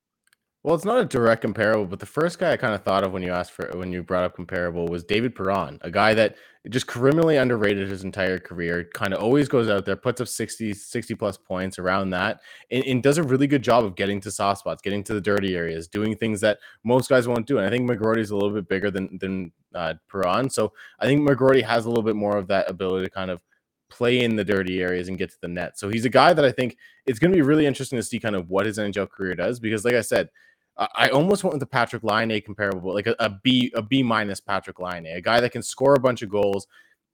well, 0.63 0.75
it's 0.75 0.85
not 0.85 0.99
a 0.99 1.05
direct 1.05 1.41
comparable, 1.41 1.85
but 1.85 1.99
the 1.99 2.05
first 2.05 2.37
guy 2.37 2.51
I 2.51 2.57
kind 2.57 2.75
of 2.75 2.83
thought 2.83 3.03
of 3.03 3.11
when 3.11 3.23
you 3.23 3.31
asked 3.31 3.51
for 3.51 3.71
when 3.73 3.91
you 3.91 4.03
brought 4.03 4.23
up 4.23 4.35
comparable 4.35 4.87
was 4.87 5.03
David 5.03 5.33
Perron, 5.33 5.79
a 5.81 5.89
guy 5.89 6.13
that 6.13 6.35
just 6.69 6.85
criminally 6.85 7.37
underrated 7.37 7.89
his 7.89 8.03
entire 8.03 8.37
career, 8.37 8.87
kind 8.93 9.11
of 9.11 9.23
always 9.23 9.47
goes 9.47 9.67
out 9.69 9.85
there, 9.85 9.95
puts 9.95 10.21
up 10.21 10.27
60, 10.27 10.75
60 10.75 11.15
plus 11.15 11.35
points 11.35 11.79
around 11.79 12.11
that, 12.11 12.41
and, 12.69 12.83
and, 12.85 13.01
does 13.01 13.17
a 13.17 13.23
really 13.23 13.47
good 13.47 13.63
job 13.63 13.83
of 13.83 13.95
getting 13.95 14.21
to 14.21 14.29
soft 14.29 14.59
spots, 14.59 14.83
getting 14.83 15.03
to 15.05 15.15
the 15.15 15.21
dirty 15.21 15.55
areas, 15.55 15.87
doing 15.87 16.15
things 16.15 16.39
that 16.41 16.59
most 16.83 17.09
guys 17.09 17.27
won't 17.27 17.47
do. 17.47 17.57
And 17.57 17.65
I 17.65 17.71
think 17.71 17.89
McGroarty's 17.89 18.29
a 18.29 18.35
little 18.35 18.51
bit 18.51 18.69
bigger 18.69 18.91
than 18.91 19.17
than 19.19 19.51
uh, 19.73 19.95
Perron, 20.07 20.47
so 20.47 20.73
I 20.99 21.07
think 21.07 21.27
McGroarty 21.27 21.63
has 21.63 21.85
a 21.85 21.89
little 21.89 22.03
bit 22.03 22.15
more 22.15 22.37
of 22.37 22.47
that 22.49 22.69
ability 22.69 23.05
to 23.05 23.11
kind 23.11 23.31
of 23.31 23.41
play 23.89 24.23
in 24.23 24.35
the 24.35 24.43
dirty 24.43 24.81
areas 24.81 25.07
and 25.07 25.17
get 25.17 25.31
to 25.31 25.41
the 25.41 25.47
net. 25.47 25.77
So 25.79 25.89
he's 25.89 26.05
a 26.05 26.09
guy 26.09 26.33
that 26.33 26.45
I 26.45 26.51
think 26.51 26.77
it's 27.07 27.19
going 27.19 27.31
to 27.31 27.35
be 27.35 27.41
really 27.41 27.65
interesting 27.65 27.97
to 27.97 28.03
see 28.03 28.19
kind 28.19 28.35
of 28.35 28.49
what 28.49 28.67
his 28.67 28.77
NHL 28.77 29.09
career 29.09 29.33
does 29.33 29.59
because, 29.59 29.83
like 29.83 29.95
I 29.95 30.01
said 30.01 30.29
I 30.95 31.09
almost 31.09 31.43
went 31.43 31.53
with 31.53 31.59
the 31.59 31.67
Patrik 31.67 32.03
Laine 32.03 32.41
comparable, 32.41 32.93
like 32.93 33.07
a, 33.07 33.15
a 33.19 33.29
B, 33.29 33.71
a 33.75 33.81
B 33.81 34.01
minus 34.01 34.41
Patrik 34.41 34.79
Laine, 34.79 35.05
a 35.05 35.21
guy 35.21 35.39
that 35.39 35.51
can 35.51 35.61
score 35.61 35.93
a 35.93 35.99
bunch 35.99 36.21
of 36.21 36.29
goals. 36.29 36.67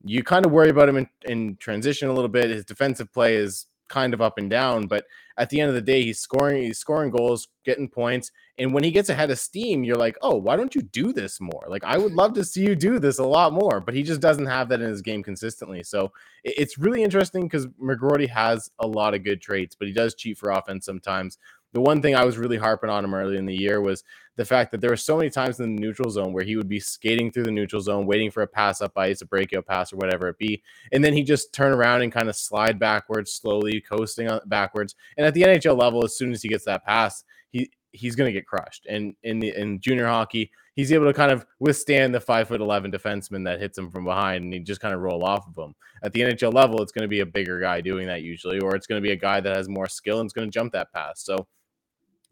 You 0.05 0.23
kind 0.23 0.45
of 0.45 0.51
worry 0.51 0.69
about 0.69 0.89
him 0.89 0.97
in, 0.97 1.09
in 1.25 1.55
transition 1.57 2.07
a 2.07 2.13
little 2.13 2.29
bit. 2.29 2.49
His 2.49 2.65
defensive 2.65 3.11
play 3.11 3.35
is 3.35 3.65
kind 3.89 4.13
of 4.13 4.21
up 4.21 4.37
and 4.37 4.49
down, 4.49 4.87
but 4.87 5.05
at 5.37 5.49
the 5.49 5.59
end 5.61 5.69
of 5.69 5.75
the 5.75 5.81
day, 5.81 6.03
he's 6.03 6.19
scoring, 6.19 6.63
he's 6.63 6.79
scoring 6.79 7.11
goals, 7.11 7.47
getting 7.63 7.87
points. 7.87 8.31
And 8.57 8.73
when 8.73 8.83
he 8.83 8.91
gets 8.91 9.09
ahead 9.09 9.31
of 9.31 9.39
steam, 9.39 9.83
you're 9.83 9.97
like, 9.97 10.17
oh, 10.21 10.35
why 10.35 10.55
don't 10.55 10.73
you 10.73 10.81
do 10.81 11.13
this 11.13 11.39
more? 11.39 11.63
Like, 11.67 11.83
I 11.83 11.97
would 11.97 12.13
love 12.13 12.33
to 12.33 12.43
see 12.43 12.63
you 12.63 12.75
do 12.75 12.99
this 12.99 13.19
a 13.19 13.25
lot 13.25 13.53
more, 13.53 13.79
but 13.79 13.93
he 13.93 14.01
just 14.01 14.19
doesn't 14.19 14.47
have 14.47 14.67
that 14.69 14.81
in 14.81 14.89
his 14.89 15.01
game 15.01 15.23
consistently. 15.23 15.83
So 15.83 16.11
it's 16.43 16.77
really 16.77 17.03
interesting 17.03 17.43
because 17.43 17.67
McGroarty 17.81 18.29
has 18.29 18.71
a 18.79 18.87
lot 18.87 19.13
of 19.13 19.23
good 19.23 19.41
traits, 19.41 19.75
but 19.75 19.87
he 19.87 19.93
does 19.93 20.15
cheat 20.15 20.37
for 20.37 20.49
offense 20.49 20.85
sometimes 20.85 21.37
the 21.77 21.81
one 21.81 22.01
thing 22.01 22.15
I 22.15 22.25
was 22.25 22.39
really 22.39 22.57
harping 22.57 22.89
on 22.89 23.05
him 23.05 23.13
early 23.13 23.37
in 23.37 23.45
the 23.45 23.55
year 23.55 23.81
was 23.81 24.03
the 24.35 24.43
fact 24.43 24.71
that 24.71 24.81
there 24.81 24.89
were 24.89 24.97
so 24.97 25.15
many 25.15 25.29
times 25.29 25.59
in 25.59 25.75
the 25.75 25.79
neutral 25.79 26.09
zone 26.09 26.33
where 26.33 26.43
he 26.43 26.55
would 26.55 26.67
be 26.67 26.79
skating 26.79 27.31
through 27.31 27.43
the 27.43 27.51
neutral 27.51 27.83
zone, 27.83 28.07
waiting 28.07 28.31
for 28.31 28.41
a 28.41 28.47
pass 28.47 28.81
up 28.81 28.97
ice, 28.97 29.21
a 29.21 29.27
breakout 29.27 29.67
pass, 29.67 29.93
or 29.93 29.97
whatever 29.97 30.27
it 30.27 30.39
be, 30.39 30.63
and 30.91 31.03
then 31.03 31.13
he 31.13 31.21
just 31.21 31.53
turn 31.53 31.73
around 31.73 32.01
and 32.01 32.11
kind 32.11 32.29
of 32.29 32.35
slide 32.35 32.79
backwards, 32.79 33.31
slowly 33.31 33.79
coasting 33.79 34.27
backwards. 34.47 34.95
And 35.17 35.27
at 35.27 35.35
the 35.35 35.43
NHL 35.43 35.77
level, 35.77 36.03
as 36.03 36.17
soon 36.17 36.31
as 36.31 36.41
he 36.41 36.49
gets 36.49 36.65
that 36.65 36.83
pass, 36.83 37.23
he 37.51 37.69
he's 37.91 38.15
going 38.15 38.27
to 38.27 38.33
get 38.33 38.47
crushed. 38.47 38.87
And 38.89 39.13
in 39.21 39.37
the 39.37 39.55
in 39.55 39.79
junior 39.79 40.07
hockey, 40.07 40.49
he's 40.75 40.91
able 40.91 41.05
to 41.05 41.13
kind 41.13 41.31
of 41.31 41.45
withstand 41.59 42.11
the 42.11 42.19
five 42.19 42.47
foot 42.47 42.59
eleven 42.59 42.91
defenseman 42.91 43.45
that 43.45 43.59
hits 43.59 43.77
him 43.77 43.91
from 43.91 44.03
behind, 44.03 44.45
and 44.45 44.51
he 44.51 44.61
just 44.61 44.81
kind 44.81 44.95
of 44.95 45.01
roll 45.01 45.23
off 45.23 45.47
of 45.47 45.63
him. 45.63 45.75
At 46.01 46.11
the 46.13 46.21
NHL 46.21 46.55
level, 46.55 46.81
it's 46.81 46.91
going 46.91 47.03
to 47.03 47.07
be 47.07 47.19
a 47.19 47.25
bigger 47.27 47.59
guy 47.59 47.81
doing 47.81 48.07
that 48.07 48.23
usually, 48.23 48.59
or 48.59 48.75
it's 48.75 48.87
going 48.87 48.99
to 48.99 49.07
be 49.07 49.11
a 49.11 49.15
guy 49.15 49.41
that 49.41 49.55
has 49.55 49.69
more 49.69 49.87
skill 49.87 50.21
and 50.21 50.25
is 50.25 50.33
going 50.33 50.47
to 50.47 50.51
jump 50.51 50.73
that 50.73 50.91
pass. 50.91 51.23
So 51.23 51.47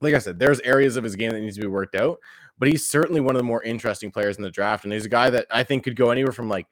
like 0.01 0.13
I 0.13 0.19
said, 0.19 0.39
there's 0.39 0.59
areas 0.61 0.97
of 0.97 1.03
his 1.03 1.15
game 1.15 1.31
that 1.31 1.39
needs 1.39 1.55
to 1.55 1.61
be 1.61 1.67
worked 1.67 1.95
out, 1.95 2.19
but 2.57 2.67
he's 2.67 2.89
certainly 2.89 3.21
one 3.21 3.35
of 3.35 3.39
the 3.39 3.47
more 3.47 3.63
interesting 3.63 4.11
players 4.11 4.37
in 4.37 4.43
the 4.43 4.51
draft. 4.51 4.83
And 4.83 4.93
he's 4.93 5.05
a 5.05 5.09
guy 5.09 5.29
that 5.29 5.47
I 5.51 5.63
think 5.63 5.83
could 5.83 5.95
go 5.95 6.11
anywhere 6.11 6.31
from 6.31 6.49
like 6.49 6.67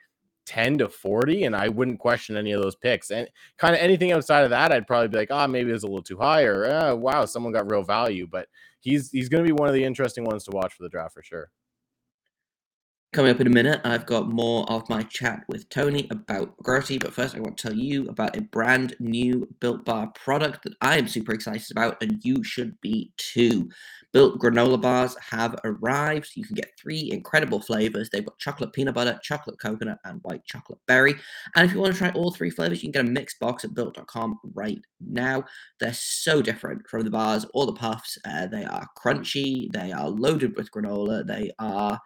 10 0.45 0.79
to 0.79 0.89
40, 0.89 1.45
and 1.45 1.55
I 1.55 1.69
wouldn't 1.69 1.99
question 1.99 2.37
any 2.37 2.51
of 2.51 2.61
those 2.61 2.75
picks. 2.75 3.11
And 3.11 3.27
kind 3.57 3.75
of 3.75 3.81
anything 3.81 4.11
outside 4.11 4.43
of 4.43 4.49
that, 4.49 4.71
I'd 4.71 4.87
probably 4.87 5.07
be 5.07 5.17
like, 5.17 5.31
oh, 5.31 5.47
maybe 5.47 5.71
it's 5.71 5.83
a 5.83 5.87
little 5.87 6.03
too 6.03 6.17
high, 6.17 6.43
or 6.43 6.65
oh, 6.65 6.95
wow, 6.95 7.25
someone 7.25 7.53
got 7.53 7.69
real 7.71 7.83
value. 7.83 8.27
But 8.29 8.47
he's 8.81 9.09
he's 9.11 9.29
going 9.29 9.43
to 9.43 9.47
be 9.47 9.57
one 9.57 9.67
of 9.67 9.73
the 9.73 9.83
interesting 9.83 10.25
ones 10.25 10.43
to 10.45 10.51
watch 10.51 10.73
for 10.73 10.83
the 10.83 10.89
draft 10.89 11.13
for 11.13 11.23
sure. 11.23 11.49
Coming 13.13 13.29
up 13.29 13.39
in 13.39 13.45
a 13.45 13.51
minute, 13.51 13.79
I've 13.83 14.07
got 14.07 14.29
more 14.29 14.67
of 14.71 14.89
my 14.89 15.03
chat 15.03 15.43
with 15.47 15.69
Tony 15.69 16.07
about 16.09 16.57
McGroshy, 16.57 16.99
but 16.99 17.13
first 17.13 17.35
I 17.35 17.41
want 17.41 17.55
to 17.57 17.67
tell 17.67 17.77
you 17.77 18.07
about 18.07 18.35
a 18.35 18.41
brand 18.41 18.95
new 18.99 19.47
Built 19.59 19.85
Bar 19.85 20.11
product 20.15 20.63
that 20.63 20.73
I 20.81 20.97
am 20.97 21.07
super 21.07 21.31
excited 21.31 21.69
about, 21.69 22.01
and 22.01 22.19
you 22.25 22.43
should 22.43 22.81
be 22.81 23.13
too. 23.17 23.69
Built 24.13 24.39
granola 24.39 24.81
bars 24.81 25.15
have 25.29 25.55
arrived. 25.63 26.31
You 26.33 26.43
can 26.43 26.55
get 26.55 26.71
three 26.75 27.11
incredible 27.11 27.59
flavors. 27.59 28.09
They've 28.09 28.25
got 28.25 28.39
chocolate 28.39 28.73
peanut 28.73 28.95
butter, 28.95 29.19
chocolate 29.21 29.59
coconut, 29.59 29.99
and 30.05 30.19
white 30.23 30.43
chocolate 30.45 30.79
berry. 30.87 31.13
And 31.55 31.67
if 31.67 31.71
you 31.75 31.79
want 31.79 31.93
to 31.93 31.99
try 31.99 32.09
all 32.15 32.31
three 32.31 32.49
flavors, 32.49 32.81
you 32.81 32.91
can 32.91 33.03
get 33.03 33.07
a 33.07 33.13
mixed 33.13 33.39
box 33.39 33.63
at 33.63 33.75
built.com 33.75 34.39
right 34.55 34.81
now. 34.99 35.43
They're 35.79 35.93
so 35.93 36.41
different 36.41 36.87
from 36.87 37.03
the 37.03 37.11
bars 37.11 37.45
or 37.53 37.67
the 37.67 37.73
puffs. 37.73 38.17
Uh, 38.25 38.47
they 38.47 38.65
are 38.65 38.87
crunchy, 38.97 39.71
they 39.71 39.91
are 39.91 40.09
loaded 40.09 40.57
with 40.57 40.71
granola, 40.71 41.23
they 41.27 41.51
are 41.59 41.99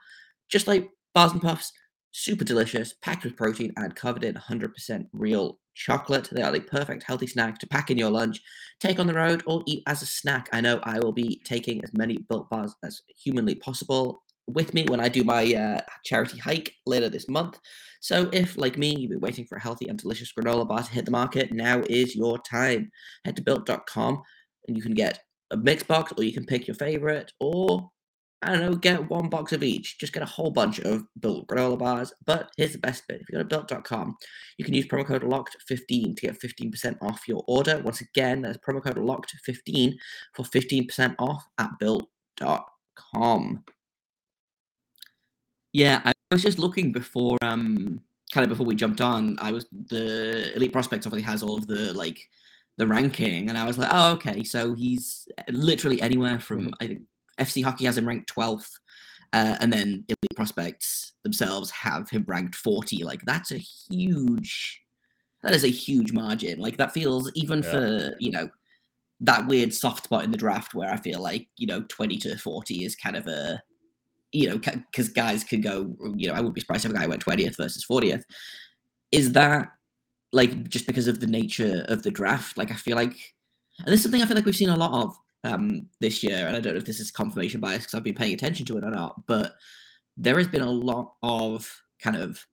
just 0.50 0.68
like 0.68 0.90
Bars 1.18 1.32
and 1.32 1.42
Puffs, 1.42 1.72
super 2.12 2.44
delicious, 2.44 2.94
packed 3.02 3.24
with 3.24 3.36
protein 3.36 3.74
and 3.76 3.96
covered 3.96 4.24
in 4.24 4.36
100% 4.36 5.08
real 5.14 5.58
chocolate. 5.74 6.30
They 6.32 6.44
are 6.44 6.52
the 6.52 6.60
perfect 6.60 7.02
healthy 7.02 7.26
snack 7.26 7.58
to 7.58 7.66
pack 7.66 7.90
in 7.90 7.98
your 7.98 8.12
lunch, 8.12 8.40
take 8.80 9.00
on 9.00 9.08
the 9.08 9.16
road, 9.16 9.42
or 9.48 9.64
eat 9.66 9.82
as 9.88 10.04
a 10.04 10.06
snack. 10.06 10.48
I 10.54 10.62
know 10.62 10.80
I 10.84 11.00
will 11.00 11.12
be 11.12 11.42
taking 11.44 11.84
as 11.84 11.92
many 11.92 12.20
built 12.30 12.52
bars 12.52 12.76
as 12.84 13.02
humanly 13.08 13.56
possible 13.56 14.22
with 14.46 14.76
me 14.76 14.86
when 14.90 15.00
I 15.00 15.10
do 15.10 15.24
my 15.24 15.52
uh, 15.56 15.82
charity 16.06 16.38
hike 16.38 16.76
later 16.86 17.10
this 17.10 17.28
month. 17.28 17.58
So, 18.00 18.30
if, 18.32 18.56
like 18.56 18.78
me, 18.78 18.96
you've 18.96 19.10
been 19.10 19.20
waiting 19.20 19.46
for 19.46 19.56
a 19.56 19.62
healthy 19.62 19.88
and 19.88 19.98
delicious 19.98 20.32
granola 20.40 20.68
bar 20.68 20.84
to 20.84 20.92
hit 20.92 21.06
the 21.06 21.10
market, 21.10 21.52
now 21.52 21.82
is 21.90 22.16
your 22.16 22.38
time. 22.38 22.92
Head 23.26 23.38
to 23.38 23.42
built.com 23.42 24.22
and 24.68 24.78
you 24.78 24.84
can 24.84 24.94
get 24.94 25.24
a 25.50 25.58
mix 25.58 25.82
box, 25.82 26.14
or 26.16 26.24
you 26.24 26.34
can 26.34 26.46
pick 26.46 26.68
your 26.68 26.76
favorite, 26.76 27.34
or 27.40 27.90
I 28.44 28.52
don't 28.52 28.62
know, 28.62 28.76
get 28.76 29.10
one 29.10 29.30
box 29.30 29.52
of 29.52 29.64
each. 29.64 29.98
Just 29.98 30.14
get 30.14 30.22
a 30.22 30.28
whole 30.28 30.52
bunch 30.52 30.80
of 30.80 31.04
built 31.20 31.48
granola 31.48 31.80
bars. 31.80 32.14
But 32.26 32.52
here's 32.56 32.74
the 32.74 32.78
best 32.78 33.08
bit. 33.08 33.22
If 33.22 33.30
you 33.30 33.34
go 33.34 33.40
to 33.40 33.46
built.com, 33.46 34.16
you 34.58 34.66
can 34.66 34.76
use 34.76 34.86
promo 34.86 35.08
code 35.08 35.24
LOCKED15 35.24 36.16
to 36.16 36.22
get 36.22 36.40
15% 36.40 36.98
off 37.02 37.28
your 37.28 37.44
order. 37.48 37.82
Once 37.84 38.02
again, 38.02 38.42
there's 38.42 38.58
promo 38.58 38.84
code 38.84 38.98
LOCKED15 38.98 39.96
for 40.36 40.44
15% 40.44 41.16
off 41.18 41.48
at 41.58 41.72
built.com. 41.80 43.64
Yeah, 45.74 46.02
I 46.06 46.14
was 46.32 46.44
just 46.44 46.60
looking 46.60 46.92
before 46.92 47.38
um 47.42 48.02
kind 48.32 48.44
of 48.44 48.50
before 48.50 48.66
we 48.66 48.76
jumped 48.76 49.02
on. 49.02 49.38
I 49.40 49.52
was 49.52 49.66
the 49.90 50.56
elite 50.56 50.74
prospects 50.74 51.06
obviously 51.06 51.30
has 51.32 51.44
all 51.44 51.58
of 51.58 51.68
the 51.68 51.94
like 51.94 52.20
the 52.78 52.88
ranking, 52.88 53.50
and 53.50 53.58
I 53.58 53.66
was 53.66 53.78
like, 53.78 53.90
oh 53.92 54.14
okay, 54.14 54.44
so 54.44 54.74
he's 54.76 55.28
literally 55.50 56.02
anywhere 56.02 56.40
from 56.40 56.74
I 56.80 56.88
think 56.88 57.02
FC 57.40 57.64
Hockey 57.64 57.86
has 57.86 57.98
him 57.98 58.08
ranked 58.08 58.28
twelfth, 58.28 58.72
uh, 59.34 59.58
and 59.60 59.72
then 59.72 60.04
elite 60.08 60.36
prospects 60.36 61.14
themselves 61.24 61.70
have 61.72 62.10
him 62.10 62.24
ranked 62.28 62.56
forty. 62.56 63.04
Like 63.04 63.22
that's 63.26 63.52
a 63.52 63.58
huge, 63.58 64.82
that 65.44 65.54
is 65.54 65.64
a 65.64 65.70
huge 65.70 66.12
margin. 66.12 66.60
Like 66.60 66.78
that 66.78 66.94
feels 66.94 67.32
even 67.36 67.62
Yeah. 67.64 67.72
for 67.72 68.16
you 68.20 68.32
know 68.32 68.50
that 69.22 69.48
weird 69.48 69.74
soft 69.74 70.04
spot 70.04 70.24
in 70.24 70.32
the 70.32 70.38
draft 70.38 70.76
where 70.76 70.92
I 70.92 70.98
feel 70.98 71.20
like 71.22 71.48
you 71.58 71.68
know 71.68 71.84
twenty 71.90 72.18
to 72.18 72.38
forty 72.38 72.86
is 72.86 72.96
kind 72.96 73.16
of 73.16 73.28
a 73.28 73.62
you 74.32 74.48
know 74.50 74.58
because 74.58 75.10
guys 75.10 75.44
could 75.44 75.64
go 75.64 75.96
you 76.16 76.28
know 76.28 76.34
I 76.34 76.38
wouldn't 76.38 76.56
be 76.56 76.62
surprised 76.62 76.86
if 76.86 76.92
a 76.92 76.96
guy 76.96 77.08
went 77.08 77.22
twentieth 77.22 77.58
versus 77.58 77.84
fortieth. 77.84 78.26
Is 79.12 79.32
that 79.34 79.70
like 80.34 80.68
just 80.70 80.86
because 80.86 81.08
of 81.08 81.20
the 81.20 81.28
nature 81.28 81.86
of 81.88 82.04
the 82.04 82.12
draft? 82.12 82.58
Like 82.58 82.70
I 82.72 82.76
feel 82.76 82.96
like, 82.98 83.16
and 83.80 83.88
this 83.88 84.00
is 84.00 84.04
something 84.04 84.22
I 84.22 84.26
feel 84.26 84.36
like 84.36 84.46
we've 84.46 84.56
seen 84.56 84.70
a 84.70 84.76
lot 84.76 84.92
of 85.02 85.16
um 85.48 85.88
this 86.00 86.24
year, 86.24 86.48
and 86.48 86.56
I 86.56 86.60
don't 86.60 86.74
know 86.74 86.80
if 86.80 86.86
this 86.86 87.00
is 87.00 87.12
confirmation 87.12 87.60
bias 87.60 87.84
because 87.84 87.96
I've 87.96 88.04
been 88.04 88.16
paying 88.16 88.34
attention 88.34 88.66
to 88.68 88.78
it 88.78 88.84
or 88.84 88.92
not, 88.92 89.26
but 89.28 89.56
there 90.18 90.38
has 90.38 90.48
been 90.48 90.62
a 90.62 90.70
lot 90.70 91.14
of 91.24 91.70
kind 92.02 92.16
of 92.16 92.46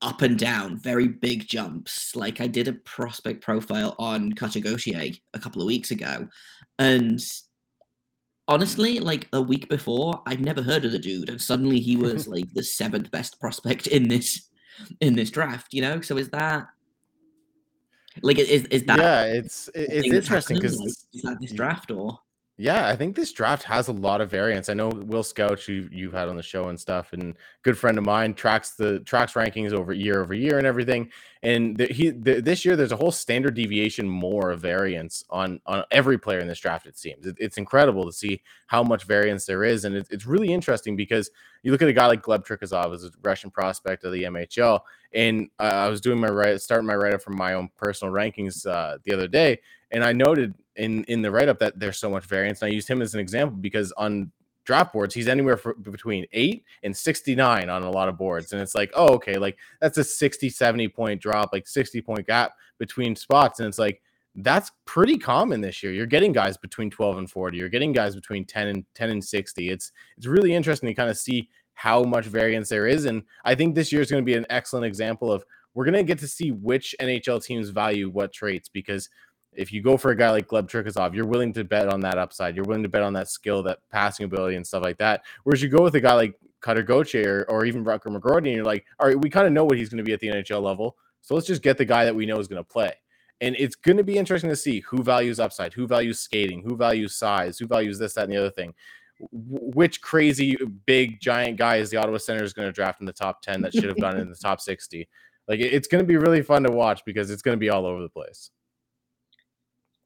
up 0.00 0.22
and 0.22 0.38
down, 0.38 0.78
very 0.78 1.08
big 1.08 1.48
jumps. 1.48 2.14
Like 2.14 2.40
I 2.40 2.46
did 2.46 2.68
a 2.68 2.72
prospect 2.72 3.42
profile 3.42 3.96
on 3.98 4.32
Cutter 4.32 4.60
Gauthier 4.60 5.12
a 5.34 5.38
couple 5.38 5.60
of 5.60 5.66
weeks 5.66 5.90
ago, 5.90 6.28
and 6.78 7.20
honestly, 8.48 8.98
like 8.98 9.28
a 9.32 9.42
week 9.42 9.68
before, 9.68 10.22
I'd 10.26 10.40
never 10.40 10.62
heard 10.62 10.84
of 10.84 10.92
the 10.92 10.98
dude, 10.98 11.28
and 11.28 11.40
suddenly 11.40 11.80
he 11.80 11.96
was 11.96 12.26
like 12.34 12.52
the 12.54 12.62
seventh 12.62 13.10
best 13.10 13.40
prospect 13.40 13.86
in 13.86 14.08
this 14.08 14.48
in 15.00 15.14
this 15.14 15.30
draft. 15.30 15.74
You 15.74 15.82
know, 15.82 16.00
so 16.00 16.16
is 16.16 16.28
that 16.30 16.68
like 18.22 18.38
is 18.38 18.64
is 18.66 18.84
that 18.84 18.98
yeah, 18.98 19.24
it's 19.24 19.68
it's 19.74 20.06
interesting 20.06 20.56
because 20.56 20.78
Like, 20.78 20.88
is 20.88 21.22
that 21.22 21.38
this 21.40 21.52
draft 21.52 21.90
or 21.90 22.18
Yeah, 22.56 22.88
I 22.88 22.96
think 22.96 23.14
this 23.14 23.32
draft 23.32 23.62
has 23.64 23.86
a 23.86 23.92
lot 23.92 24.20
of 24.20 24.30
variance. 24.30 24.68
I 24.68 24.74
know 24.74 24.88
Will 24.88 25.22
Scouch, 25.22 25.68
you 25.68 25.88
you've 25.92 26.12
had 26.12 26.28
on 26.28 26.36
the 26.36 26.42
show 26.42 26.68
and 26.68 26.78
stuff, 26.78 27.12
and 27.12 27.36
good 27.62 27.78
friend 27.78 27.98
of 27.98 28.04
mine 28.04 28.34
tracks 28.34 28.70
the 28.70 29.00
tracks 29.00 29.34
rankings 29.34 29.72
over 29.72 29.92
year 29.92 30.20
over 30.20 30.34
year 30.34 30.58
and 30.58 30.66
everything. 30.66 31.10
And 31.42 31.76
the, 31.76 31.86
he 31.86 32.10
the, 32.10 32.40
this 32.40 32.64
year 32.64 32.74
there's 32.74 32.92
a 32.92 32.96
whole 32.96 33.12
standard 33.12 33.54
deviation 33.54 34.08
more 34.08 34.50
of 34.50 34.60
variance 34.60 35.24
on 35.30 35.60
on 35.66 35.84
every 35.90 36.18
player 36.18 36.40
in 36.40 36.48
this 36.48 36.58
draft. 36.58 36.86
It 36.86 36.98
seems 36.98 37.26
it, 37.26 37.36
it's 37.38 37.58
incredible 37.58 38.04
to 38.06 38.12
see 38.12 38.42
how 38.66 38.82
much 38.82 39.04
variance 39.04 39.46
there 39.46 39.62
is, 39.62 39.84
and 39.84 39.94
it, 39.94 40.08
it's 40.10 40.26
really 40.26 40.52
interesting 40.52 40.96
because 40.96 41.30
you 41.62 41.72
look 41.72 41.82
at 41.82 41.88
a 41.88 41.92
guy 41.92 42.06
like 42.06 42.22
Gleb 42.22 42.46
Trikozov 42.46 42.94
as 42.94 43.04
a 43.04 43.10
Russian 43.22 43.50
prospect 43.50 44.04
of 44.04 44.12
the 44.12 44.24
MHL, 44.24 44.80
and 45.14 45.48
uh, 45.58 45.62
I 45.62 45.88
was 45.88 46.00
doing 46.00 46.20
my 46.20 46.28
right 46.28 46.60
starting 46.60 46.86
my 46.86 46.96
write 46.96 47.14
up 47.14 47.22
from 47.22 47.36
my 47.36 47.54
own 47.54 47.68
personal 47.76 48.12
rankings 48.12 48.66
uh, 48.66 48.98
the 49.04 49.12
other 49.12 49.28
day, 49.28 49.58
and 49.90 50.04
I 50.04 50.12
noted 50.12 50.54
in 50.76 51.04
in 51.04 51.22
the 51.22 51.30
write 51.30 51.48
up 51.48 51.58
that 51.60 51.78
there's 51.78 51.98
so 51.98 52.10
much 52.10 52.24
variance. 52.24 52.62
And 52.62 52.70
I 52.70 52.74
used 52.74 52.88
him 52.88 53.02
as 53.02 53.14
an 53.14 53.20
example 53.20 53.56
because 53.56 53.92
on 53.92 54.32
draft 54.68 54.92
boards 54.92 55.14
he's 55.14 55.28
anywhere 55.28 55.58
between 55.80 56.26
8 56.30 56.62
and 56.82 56.94
69 56.94 57.70
on 57.70 57.82
a 57.84 57.90
lot 57.90 58.06
of 58.06 58.18
boards 58.18 58.52
and 58.52 58.60
it's 58.60 58.74
like 58.74 58.90
oh 58.94 59.14
okay 59.14 59.38
like 59.38 59.56
that's 59.80 59.96
a 59.96 60.04
60 60.04 60.50
70 60.50 60.88
point 60.88 61.22
drop 61.22 61.54
like 61.54 61.66
60 61.66 62.02
point 62.02 62.26
gap 62.26 62.52
between 62.76 63.16
spots 63.16 63.60
and 63.60 63.66
it's 63.66 63.78
like 63.78 64.02
that's 64.34 64.70
pretty 64.84 65.16
common 65.16 65.62
this 65.62 65.82
year 65.82 65.90
you're 65.90 66.04
getting 66.04 66.32
guys 66.32 66.58
between 66.58 66.90
12 66.90 67.16
and 67.16 67.30
40 67.30 67.56
you're 67.56 67.70
getting 67.70 67.92
guys 67.92 68.14
between 68.14 68.44
10 68.44 68.68
and 68.68 68.84
10 68.94 69.08
and 69.08 69.24
60 69.24 69.70
it's 69.70 69.90
it's 70.18 70.26
really 70.26 70.52
interesting 70.52 70.86
to 70.86 70.94
kind 70.94 71.08
of 71.08 71.16
see 71.16 71.48
how 71.78 72.02
much 72.02 72.26
variance 72.26 72.68
there 72.68 72.88
is 72.88 73.04
and 73.04 73.22
i 73.44 73.54
think 73.54 73.74
this 73.74 73.92
year 73.92 74.02
is 74.02 74.10
going 74.10 74.22
to 74.22 74.26
be 74.26 74.34
an 74.34 74.46
excellent 74.50 74.84
example 74.84 75.30
of 75.30 75.44
we're 75.74 75.84
going 75.84 75.94
to 75.94 76.02
get 76.02 76.18
to 76.18 76.26
see 76.26 76.50
which 76.50 76.92
nhl 77.00 77.42
teams 77.42 77.68
value 77.68 78.10
what 78.10 78.32
traits 78.32 78.68
because 78.68 79.08
if 79.52 79.72
you 79.72 79.82
go 79.82 79.96
for 79.96 80.10
a 80.10 80.16
guy 80.16 80.30
like 80.30 80.46
Gleb 80.46 80.68
Trikozov, 80.68 81.14
you're 81.14 81.26
willing 81.26 81.52
to 81.54 81.64
bet 81.64 81.88
on 81.88 82.00
that 82.00 82.18
upside. 82.18 82.54
You're 82.54 82.64
willing 82.64 82.82
to 82.84 82.88
bet 82.88 83.02
on 83.02 83.14
that 83.14 83.28
skill, 83.28 83.62
that 83.64 83.78
passing 83.90 84.24
ability, 84.24 84.56
and 84.56 84.66
stuff 84.66 84.82
like 84.82 84.98
that. 84.98 85.24
Whereas 85.42 85.62
you 85.62 85.68
go 85.68 85.82
with 85.82 85.94
a 85.96 86.00
guy 86.00 86.14
like 86.14 86.38
Cutter 86.60 86.82
Gauthier 86.82 87.46
or, 87.48 87.60
or 87.60 87.64
even 87.64 87.84
Rutger 87.84 88.14
McGroarty, 88.16 88.48
and 88.48 88.56
you're 88.56 88.64
like, 88.64 88.84
all 89.00 89.08
right, 89.08 89.20
we 89.20 89.30
kind 89.30 89.46
of 89.46 89.52
know 89.52 89.64
what 89.64 89.78
he's 89.78 89.88
going 89.88 89.98
to 89.98 90.04
be 90.04 90.12
at 90.12 90.20
the 90.20 90.28
NHL 90.28 90.62
level. 90.62 90.96
So 91.22 91.34
let's 91.34 91.46
just 91.46 91.62
get 91.62 91.78
the 91.78 91.84
guy 91.84 92.04
that 92.04 92.14
we 92.14 92.26
know 92.26 92.38
is 92.38 92.48
going 92.48 92.62
to 92.62 92.68
play. 92.68 92.92
And 93.40 93.54
it's 93.58 93.76
going 93.76 93.96
to 93.96 94.04
be 94.04 94.16
interesting 94.16 94.50
to 94.50 94.56
see 94.56 94.80
who 94.80 95.02
values 95.02 95.38
upside, 95.38 95.72
who 95.72 95.86
values 95.86 96.20
skating, 96.20 96.62
who 96.62 96.76
values 96.76 97.14
size, 97.14 97.58
who 97.58 97.66
values 97.66 97.98
this, 97.98 98.14
that, 98.14 98.24
and 98.24 98.32
the 98.32 98.36
other 98.36 98.50
thing. 98.50 98.74
Wh- 99.18 99.76
Which 99.76 100.00
crazy, 100.00 100.56
big, 100.86 101.20
giant 101.20 101.58
guy 101.58 101.76
is 101.76 101.90
the 101.90 101.96
Ottawa 101.96 102.18
Senators 102.18 102.52
going 102.52 102.68
to 102.68 102.72
draft 102.72 103.00
in 103.00 103.06
the 103.06 103.12
top 103.12 103.42
10 103.42 103.62
that 103.62 103.72
should 103.72 103.84
have 103.84 104.00
gone 104.00 104.18
in 104.18 104.28
the 104.28 104.36
top 104.36 104.60
60? 104.60 105.08
Like, 105.46 105.60
it's 105.60 105.88
going 105.88 106.02
to 106.02 106.06
be 106.06 106.16
really 106.16 106.42
fun 106.42 106.62
to 106.64 106.70
watch 106.70 107.02
because 107.06 107.30
it's 107.30 107.42
going 107.42 107.56
to 107.56 107.60
be 107.60 107.70
all 107.70 107.86
over 107.86 108.02
the 108.02 108.08
place. 108.08 108.50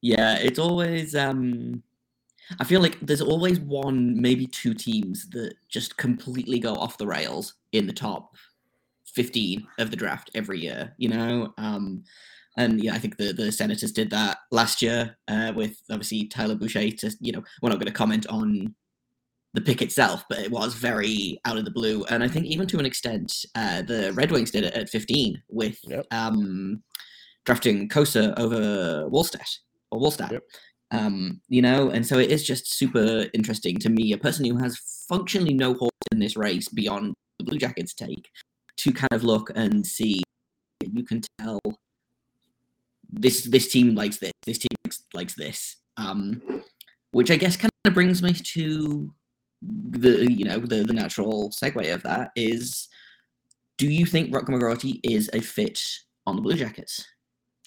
Yeah, 0.01 0.37
it's 0.39 0.59
always 0.59 1.15
um 1.15 1.83
I 2.59 2.65
feel 2.65 2.81
like 2.81 2.99
there's 3.01 3.21
always 3.21 3.61
one, 3.61 4.21
maybe 4.21 4.47
two 4.47 4.75
teams 4.75 5.31
that 5.31 5.55
just 5.69 5.97
completely 5.97 6.59
go 6.59 6.75
off 6.75 6.99
the 6.99 7.07
rails 7.07 7.55
in 7.71 7.87
the 7.87 7.93
top 7.93 8.35
15 9.07 9.67
of 9.79 9.91
the 9.91 9.97
draft 9.97 10.31
every 10.35 10.61
year, 10.61 10.93
you 10.99 11.09
know? 11.09 11.55
Um 11.57 12.03
and 12.57 12.83
yeah, 12.83 12.95
I 12.95 12.99
think 12.99 13.17
the 13.17 13.33
the 13.33 13.51
Senators 13.51 13.93
did 13.93 14.11
that 14.11 14.39
last 14.51 14.83
year 14.83 15.17
uh, 15.29 15.53
with 15.57 15.81
obviously 15.91 16.27
Tyler 16.27 16.55
Boucher. 16.55 16.91
To 16.91 17.17
you 17.21 17.33
know, 17.33 17.43
we're 17.63 17.71
not 17.71 17.79
going 17.79 17.87
to 17.87 17.93
comment 17.93 18.27
on 18.27 18.75
the 19.55 19.61
pick 19.61 19.83
itself, 19.83 20.25
but 20.29 20.39
it 20.39 20.51
was 20.51 20.75
very 20.75 21.39
out 21.45 21.59
of 21.59 21.65
the 21.65 21.71
blue. 21.71 22.05
And 22.05 22.23
I 22.23 22.29
think 22.29 22.47
even 22.47 22.67
to 22.69 22.79
an 22.79 22.87
extent, 22.87 23.45
uh, 23.55 23.83
the 23.83 24.13
Red 24.15 24.31
Wings 24.31 24.51
did 24.51 24.65
it 24.65 24.75
at 24.75 24.89
15 24.89 25.43
with 25.49 25.79
Yep. 25.85 26.07
um, 26.11 26.83
drafting 27.45 27.89
Cossa 27.89 28.39
over 28.39 29.09
Wallstedt 29.11 29.59
or 29.91 30.01
Wallstadt. 30.01 30.33
Yep. 30.33 30.43
Um, 30.91 31.41
you 31.49 31.63
know, 31.63 31.91
and 31.91 32.07
so 32.07 32.19
it 32.19 32.31
is 32.31 32.45
just 32.45 32.73
super 32.75 33.27
interesting 33.35 33.79
to 33.79 33.89
me, 33.89 34.13
a 34.13 34.19
person 34.19 34.45
who 34.45 34.57
has 34.59 34.79
functionally 35.09 35.55
no 35.55 35.75
horse 35.75 35.91
in 36.13 36.19
this 36.19 36.37
race 36.37 36.69
beyond 36.69 37.15
the 37.39 37.45
Blue 37.45 37.59
Jackets 37.59 37.95
take, 37.95 38.29
to 38.77 38.93
kind 38.93 39.13
of 39.13 39.25
look 39.25 39.51
and 39.55 39.87
see. 39.87 40.23
You 40.83 41.05
can 41.05 41.23
tell 41.39 41.61
this 43.11 43.45
this 43.45 43.71
team 43.71 43.95
likes 43.95 44.19
this, 44.19 44.33
this 44.45 44.59
team 44.59 44.69
likes, 44.85 45.03
likes 45.15 45.35
this, 45.35 45.77
um, 45.97 46.43
which 47.13 47.31
I 47.31 47.37
guess 47.37 47.57
kind 47.57 47.71
of 47.87 47.95
brings 47.95 48.23
me 48.23 48.35
to 48.35 49.13
the 49.63 50.31
you 50.31 50.45
know 50.45 50.59
the 50.59 50.83
the 50.83 50.93
natural 50.93 51.51
segue 51.51 51.95
of 51.95 52.03
that 52.03 52.31
is, 52.37 52.89
do 53.79 53.89
you 53.89 54.07
think 54.07 54.33
Rutger 54.33 54.49
McGroarty 54.49 55.01
is 55.05 55.31
a 55.33 55.41
fit 55.41 55.83
on 56.27 56.37
the 56.37 56.43
Blue 56.43 56.55
Jackets? 56.55 57.07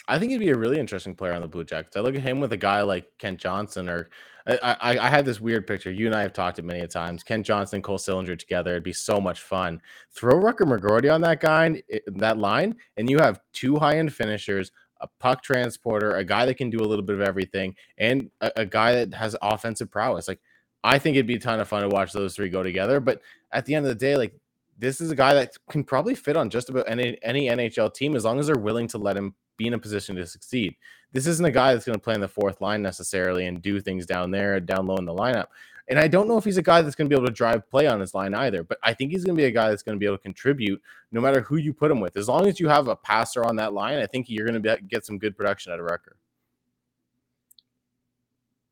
I 0.08 0.20
think 0.20 0.32
he'd 0.32 0.38
be 0.38 0.50
a 0.50 0.58
really 0.58 0.80
interesting 0.80 1.16
player 1.16 1.34
on 1.34 1.42
the 1.42 1.48
Blue 1.48 1.64
Jackets. 1.64 1.98
I 1.98 2.02
look 2.02 2.16
at 2.16 2.22
him 2.22 2.40
with 2.40 2.54
a 2.54 2.58
guy 2.58 2.82
like 2.84 3.08
Kent 3.18 3.40
Johnson, 3.40 3.90
or 3.90 4.10
I, 4.46 4.78
I, 4.80 4.98
I 5.00 5.10
have 5.10 5.26
this 5.26 5.42
weird 5.42 5.66
picture. 5.66 5.92
You 5.92 6.06
and 6.06 6.16
I 6.16 6.22
have 6.22 6.34
talked 6.34 6.60
it 6.60 6.66
many 6.66 6.82
a 6.82 6.88
times. 6.88 7.24
Kent 7.24 7.46
Johnson, 7.46 7.82
Cole 7.82 7.98
Sillinger 7.98 8.38
together, 8.38 8.72
it'd 8.72 8.84
be 8.84 8.94
so 8.94 9.20
much 9.20 9.42
fun. 9.42 9.82
Throw 10.12 10.36
Rutger 10.36 10.68
McGroarty 10.68 11.12
on 11.12 11.22
that 11.22 11.40
guy, 11.40 11.82
eh, 11.90 12.00
that 12.08 12.38
line, 12.38 12.76
and 12.98 13.10
you 13.10 13.18
have 13.18 13.40
two 13.54 13.78
high 13.78 13.98
end 13.98 14.14
finishers, 14.14 14.72
a 15.02 15.08
puck 15.20 15.42
transporter, 15.42 16.18
a 16.18 16.24
guy 16.24 16.46
that 16.46 16.58
can 16.58 16.70
do 16.70 16.82
a 16.82 16.86
little 16.86 17.06
bit 17.06 17.16
of 17.16 17.22
everything, 17.22 17.76
and 17.98 18.30
a, 18.42 18.52
a 18.58 18.66
guy 18.66 18.94
that 18.94 19.14
has 19.14 19.36
offensive 19.42 19.90
prowess. 19.90 20.28
Like 20.28 20.40
I 20.86 21.00
think 21.00 21.16
it'd 21.16 21.26
be 21.26 21.36
a 21.36 21.40
ton 21.40 21.60
of 21.60 21.68
fun 21.68 21.82
to 21.82 21.90
watch 21.90 22.14
those 22.14 22.36
three 22.36 22.48
go 22.48 22.62
together. 22.62 23.00
But 23.00 23.22
at 23.52 23.66
the 23.66 23.74
end 23.74 23.88
of 23.88 23.90
the 23.90 23.96
day, 23.96 24.16
like 24.16 24.36
this 24.78 25.02
is 25.02 25.10
a 25.10 25.16
guy 25.16 25.34
that 25.34 25.56
can 25.68 25.84
probably 25.84 26.14
fit 26.14 26.38
on 26.38 26.50
just 26.50 26.70
about 26.70 26.88
any 26.88 27.18
any 27.24 27.48
NHL 27.48 27.94
team 27.94 28.16
as 28.16 28.24
long 28.24 28.40
as 28.40 28.48
they're 28.48 28.56
willing 28.56 28.88
to 28.90 29.00
let 29.00 29.18
him 29.18 29.34
be 29.58 29.66
in 29.66 29.74
a 29.74 29.80
position 29.80 30.16
to 30.16 30.28
succeed. 30.28 30.76
This 31.12 31.26
isn't 31.26 31.46
a 31.46 31.52
guy 31.52 31.74
that's 31.74 31.86
going 31.86 31.98
to 31.98 32.04
play 32.04 32.14
in 32.14 32.22
the 32.22 32.28
fourth 32.28 32.62
line 32.62 32.84
necessarily 32.84 33.48
and 33.48 33.62
do 33.62 33.82
things 33.82 34.06
down 34.06 34.30
there, 34.30 34.60
down 34.60 34.86
low 34.86 34.98
in 34.98 35.06
the 35.06 35.14
lineup. 35.14 35.48
And 35.88 35.98
I 35.98 36.08
don't 36.08 36.28
know 36.28 36.38
if 36.38 36.44
he's 36.44 36.58
a 36.58 36.64
guy 36.64 36.82
that's 36.82 36.96
going 36.96 37.10
to 37.10 37.16
be 37.16 37.20
able 37.20 37.28
to 37.28 37.34
drive 37.34 37.70
play 37.70 37.88
on 37.88 38.00
his 38.00 38.14
line 38.14 38.34
either, 38.34 38.64
but 38.64 38.78
I 38.84 38.94
think 38.94 39.12
he's 39.12 39.24
going 39.24 39.36
to 39.36 39.42
be 39.42 39.46
a 39.46 39.52
guy 39.52 39.70
that's 39.70 39.84
going 39.84 39.96
to 39.96 40.00
be 40.00 40.06
able 40.06 40.18
to 40.18 40.24
contribute 40.24 40.82
no 41.12 41.22
matter 41.22 41.42
who 41.42 41.58
you 41.58 41.74
put 41.74 41.92
him 41.92 42.00
with. 42.00 42.18
As 42.18 42.28
long 42.28 42.48
as 42.48 42.60
you 42.60 42.68
have 42.68 42.88
a 42.88 42.96
passer 42.96 43.44
on 43.44 43.56
that 43.56 43.74
line, 43.74 44.00
I 44.00 44.08
think 44.08 44.30
you're 44.30 44.48
going 44.48 44.62
to 44.62 44.78
be, 44.78 44.88
get 44.88 45.06
some 45.06 45.18
good 45.18 45.38
production 45.38 45.72
out 45.72 45.80
of 45.80 45.86
Rutger. 45.86 46.14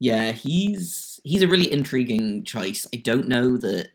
Yeah, 0.03 0.33
he's 0.33 1.17
he's 1.23 1.43
a 1.43 1.47
really 1.47 1.71
intriguing 1.71 2.43
choice. 2.43 2.85
I 2.93 2.97
don't 2.97 3.29
know 3.29 3.55
that 3.55 3.91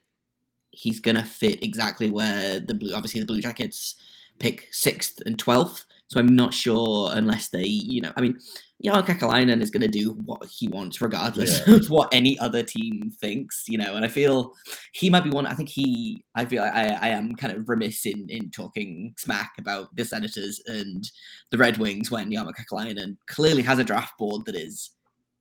he's 0.71 1.01
gonna 1.01 1.23
fit 1.23 1.63
exactly 1.63 2.11
where 2.11 2.61
the 2.61 2.73
blue 2.73 2.95
obviously 2.95 3.21
the 3.21 3.27
Blue 3.27 3.43
Jackets 3.43 3.95
pick 4.39 4.69
sixth 4.71 5.21
and 5.27 5.39
twelfth. 5.39 5.85
So 6.07 6.19
I'm 6.19 6.35
not 6.35 6.55
sure 6.55 7.11
unless 7.13 7.51
they, 7.51 7.65
you 7.67 8.01
know, 8.01 8.11
I 8.17 8.23
mean, 8.23 8.39
Jan 8.83 9.03
Kekalainen 9.03 9.61
is 9.61 9.71
gonna 9.71 9.87
do 9.87 10.13
what 10.25 10.47
he 10.47 10.67
wants 10.69 11.03
regardless 11.03 11.61
Yeah. 11.69 11.75
of 11.75 11.91
what 11.91 12.09
any 12.15 12.39
other 12.39 12.63
team 12.63 13.13
thinks, 13.21 13.65
you 13.69 13.77
know. 13.77 13.95
And 13.97 14.03
I 14.03 14.09
feel 14.09 14.55
he 14.95 15.11
might 15.11 15.25
be 15.25 15.31
one. 15.31 15.45
I 15.45 15.53
think 15.53 15.69
he. 15.69 16.25
I 16.35 16.47
feel 16.47 16.63
I, 16.63 16.97
I 17.03 17.09
am 17.09 17.35
kind 17.37 17.53
of 17.55 17.69
remiss 17.69 18.07
in 18.07 18.31
in 18.31 18.51
talking 18.51 19.13
smack 19.19 19.53
about 19.59 19.95
the 19.95 20.07
Senators 20.07 20.63
and 20.69 21.05
the 21.51 21.59
Red 21.59 21.77
Wings 21.77 22.11
when 22.11 22.33
Jan 22.33 22.47
Kekalainen 22.47 23.19
clearly 23.27 23.61
has 23.63 23.79
a 23.79 23.85
draft 23.85 24.17
board 24.17 24.47
that 24.47 24.57
is 24.57 24.89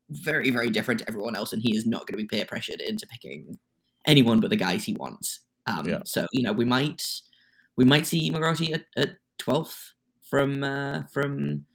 very, 0.09 0.49
very 0.49 0.69
different 0.69 0.99
to 1.01 1.07
everyone 1.09 1.35
else, 1.35 1.53
and 1.53 1.61
he 1.61 1.75
is 1.75 1.85
not 1.85 2.07
going 2.07 2.17
to 2.17 2.23
be 2.23 2.27
peer 2.27 2.45
pressured 2.45 2.81
into 2.81 3.07
picking 3.07 3.57
anyone 4.05 4.39
but 4.39 4.49
the 4.49 4.55
guys 4.55 4.83
he 4.83 4.93
wants. 4.93 5.41
Um, 5.65 5.87
Yeah. 5.87 5.99
So 6.05 6.25
you 6.31 6.43
know 6.43 6.53
we 6.53 6.65
might 6.65 7.05
we 7.75 7.85
might 7.85 8.07
see 8.07 8.31
McGroarty 8.31 8.73
at, 8.73 8.85
at 8.95 9.17
12th 9.39 9.91
from 10.29 10.63
uh, 10.63 11.03
from 11.11 11.65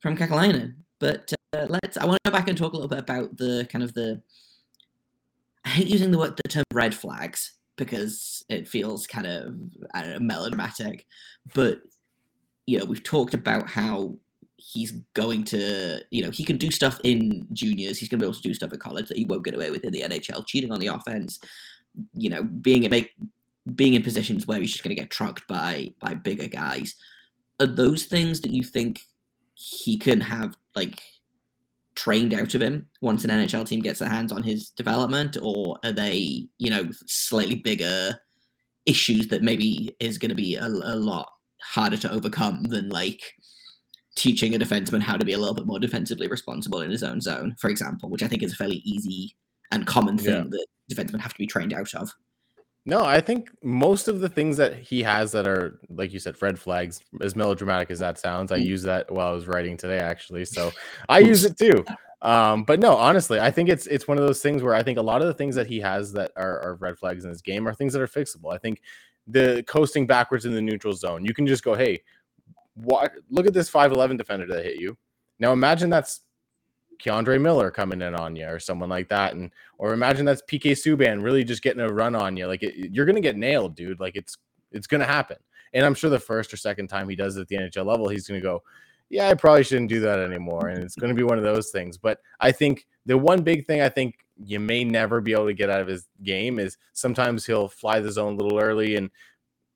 from 0.00 0.16
Kekalainen. 0.16 0.74
But 0.98 1.32
uh, 1.52 1.66
let's. 1.68 1.96
I 1.96 2.04
want 2.04 2.18
to 2.24 2.30
go 2.30 2.36
back 2.36 2.48
and 2.48 2.56
talk 2.56 2.72
a 2.72 2.76
little 2.76 2.88
bit 2.88 2.98
about 2.98 3.36
the 3.36 3.66
kind 3.70 3.82
of 3.82 3.94
the. 3.94 4.20
I 5.64 5.70
hate 5.70 5.88
using 5.88 6.10
the 6.10 6.18
word 6.18 6.36
the 6.36 6.48
term 6.48 6.64
red 6.72 6.94
flags 6.94 7.52
because 7.76 8.44
it 8.48 8.68
feels 8.68 9.06
kind 9.06 9.26
of 9.26 9.54
know 9.94 10.18
melodramatic, 10.20 11.06
but 11.54 11.80
you 12.66 12.78
know 12.78 12.84
we've 12.84 13.02
talked 13.02 13.34
about 13.34 13.68
how 13.68 14.16
he's 14.60 14.92
going 15.14 15.44
to 15.44 16.00
you 16.10 16.22
know 16.22 16.30
he 16.30 16.44
can 16.44 16.56
do 16.56 16.70
stuff 16.70 17.00
in 17.04 17.46
juniors. 17.52 17.98
He's 17.98 18.08
going 18.08 18.18
to 18.18 18.24
be 18.24 18.28
able 18.28 18.40
to 18.40 18.48
do 18.48 18.54
stuff 18.54 18.72
at 18.72 18.80
college 18.80 19.08
that 19.08 19.16
he 19.16 19.24
won't 19.24 19.44
get 19.44 19.54
away 19.54 19.70
with 19.70 19.84
in 19.84 19.92
the 19.92 20.02
nhl 20.02 20.46
cheating 20.46 20.72
on 20.72 20.80
the 20.80 20.88
offense 20.88 21.40
you 22.14 22.30
know 22.30 22.42
being 22.42 22.86
a 22.86 22.88
make 22.88 23.12
being 23.74 23.94
in 23.94 24.02
positions 24.02 24.46
where 24.46 24.58
he's 24.60 24.72
just 24.72 24.82
going 24.82 24.94
to 24.94 25.00
get 25.00 25.10
trucked 25.10 25.46
by 25.46 25.92
by 26.00 26.14
bigger 26.14 26.48
guys. 26.48 26.94
Are 27.60 27.66
those 27.66 28.04
things 28.04 28.40
that 28.40 28.52
you 28.52 28.62
think 28.62 29.00
he 29.54 29.98
can 29.98 30.20
have 30.20 30.56
like 30.74 31.00
trained 31.94 32.32
out 32.32 32.54
of 32.54 32.62
him 32.62 32.86
once 33.02 33.24
an 33.24 33.30
nhl 33.30 33.66
team 33.66 33.80
gets 33.80 33.98
their 33.98 34.08
hands 34.08 34.32
on 34.32 34.42
his 34.42 34.70
development? 34.70 35.36
Or 35.42 35.78
are 35.84 35.92
they 35.92 36.48
you 36.58 36.70
know 36.70 36.88
slightly 37.06 37.56
bigger 37.56 38.18
issues 38.86 39.28
that 39.28 39.42
maybe 39.42 39.94
is 40.00 40.18
going 40.18 40.30
to 40.30 40.34
be 40.34 40.56
a, 40.56 40.66
a 40.66 40.96
lot 40.96 41.30
harder 41.60 41.98
to 41.98 42.10
overcome 42.10 42.62
than 42.64 42.88
like 42.88 43.34
teaching 44.16 44.54
a 44.54 44.58
defenseman 44.58 45.00
how 45.00 45.16
to 45.16 45.24
be 45.24 45.32
a 45.32 45.38
little 45.38 45.54
bit 45.54 45.66
more 45.66 45.78
defensively 45.78 46.26
responsible 46.26 46.80
in 46.82 46.90
his 46.90 47.02
own 47.02 47.20
zone, 47.20 47.54
for 47.58 47.70
example, 47.70 48.08
which 48.10 48.22
I 48.22 48.28
think 48.28 48.42
is 48.42 48.52
a 48.52 48.56
fairly 48.56 48.82
easy 48.84 49.36
and 49.70 49.86
common 49.86 50.18
thing 50.18 50.34
Yeah. 50.34 50.44
that 50.50 50.66
defensemen 50.92 51.20
have 51.20 51.32
to 51.32 51.38
be 51.38 51.46
trained 51.46 51.72
out 51.72 51.94
of. 51.94 52.12
No, 52.86 53.04
I 53.04 53.20
think 53.20 53.50
most 53.62 54.08
of 54.08 54.20
the 54.20 54.28
things 54.28 54.56
that 54.56 54.74
he 54.74 55.02
has 55.02 55.32
that 55.32 55.46
are, 55.46 55.80
like 55.90 56.12
you 56.12 56.18
said, 56.18 56.40
red 56.40 56.58
flags, 56.58 57.00
as 57.20 57.36
melodramatic 57.36 57.90
as 57.90 57.98
that 57.98 58.18
sounds, 58.18 58.50
I 58.50 58.58
Mm. 58.58 58.64
use 58.64 58.82
that 58.82 59.10
while 59.12 59.28
I 59.28 59.32
was 59.32 59.46
writing 59.46 59.76
today, 59.76 59.98
actually. 59.98 60.44
So 60.46 60.72
I 61.08 61.18
use 61.20 61.44
it 61.44 61.58
too. 61.58 61.84
Um, 62.22 62.64
but 62.64 62.80
no, 62.80 62.96
honestly, 62.96 63.38
I 63.38 63.50
think 63.50 63.68
it's 63.68 63.86
it's 63.86 64.08
one 64.08 64.18
of 64.18 64.26
those 64.26 64.42
things 64.42 64.62
where 64.62 64.74
I 64.74 64.82
think 64.82 64.98
a 64.98 65.02
lot 65.02 65.20
of 65.20 65.28
the 65.28 65.34
things 65.34 65.54
that 65.54 65.66
he 65.66 65.78
has 65.80 66.12
that 66.12 66.32
are, 66.36 66.60
are 66.60 66.74
red 66.76 66.98
flags 66.98 67.24
in 67.24 67.30
his 67.30 67.42
game 67.42 67.68
are 67.68 67.74
things 67.74 67.92
that 67.92 68.02
are 68.02 68.06
fixable. 68.08 68.52
I 68.52 68.58
think 68.58 68.82
the 69.26 69.62
coasting 69.66 70.06
backwards 70.06 70.44
in 70.44 70.54
the 70.54 70.60
neutral 70.60 70.94
zone, 70.94 71.24
you 71.24 71.32
can 71.32 71.46
just 71.46 71.62
go, 71.62 71.74
hey, 71.74 72.02
what 72.74 73.12
look 73.30 73.46
at 73.46 73.54
this 73.54 73.70
5'11 73.70 74.18
defender 74.18 74.46
that 74.46 74.64
hit 74.64 74.80
you. 74.80 74.96
Now 75.38 75.52
imagine 75.52 75.90
that's 75.90 76.20
K'Andre 77.02 77.40
Miller 77.40 77.70
coming 77.70 78.02
in 78.02 78.14
on 78.14 78.36
you 78.36 78.46
or 78.46 78.58
someone 78.58 78.88
like 78.88 79.08
that. 79.08 79.34
And 79.34 79.50
or 79.78 79.92
imagine 79.92 80.24
that's 80.24 80.42
PK 80.42 80.72
Subban 80.72 81.22
really 81.22 81.44
just 81.44 81.62
getting 81.62 81.80
a 81.80 81.88
run 81.88 82.14
on 82.14 82.36
you. 82.36 82.46
Like 82.46 82.62
it, 82.62 82.92
you're 82.92 83.06
gonna 83.06 83.20
get 83.20 83.36
nailed, 83.36 83.74
dude. 83.74 84.00
Like 84.00 84.16
it's 84.16 84.36
it's 84.70 84.86
gonna 84.86 85.06
happen. 85.06 85.36
And 85.72 85.84
I'm 85.84 85.94
sure 85.94 86.10
the 86.10 86.18
first 86.18 86.52
or 86.52 86.56
second 86.56 86.88
time 86.88 87.08
he 87.08 87.16
does 87.16 87.36
it 87.36 87.42
at 87.42 87.48
the 87.48 87.56
NHL 87.56 87.86
level, 87.86 88.08
he's 88.08 88.26
gonna 88.26 88.40
go, 88.40 88.62
Yeah, 89.08 89.28
I 89.28 89.34
probably 89.34 89.64
shouldn't 89.64 89.88
do 89.88 90.00
that 90.00 90.18
anymore. 90.18 90.68
And 90.68 90.82
it's 90.82 90.96
gonna 90.96 91.14
be 91.14 91.22
one 91.22 91.38
of 91.38 91.44
those 91.44 91.70
things. 91.70 91.96
But 91.96 92.18
I 92.38 92.52
think 92.52 92.86
the 93.06 93.16
one 93.16 93.42
big 93.42 93.66
thing 93.66 93.80
I 93.80 93.88
think 93.88 94.16
you 94.44 94.60
may 94.60 94.84
never 94.84 95.20
be 95.20 95.32
able 95.32 95.46
to 95.46 95.54
get 95.54 95.70
out 95.70 95.80
of 95.80 95.86
his 95.86 96.06
game 96.22 96.58
is 96.58 96.76
sometimes 96.92 97.44
he'll 97.44 97.68
fly 97.68 98.00
the 98.00 98.12
zone 98.12 98.34
a 98.34 98.36
little 98.36 98.58
early 98.58 98.96
and 98.96 99.10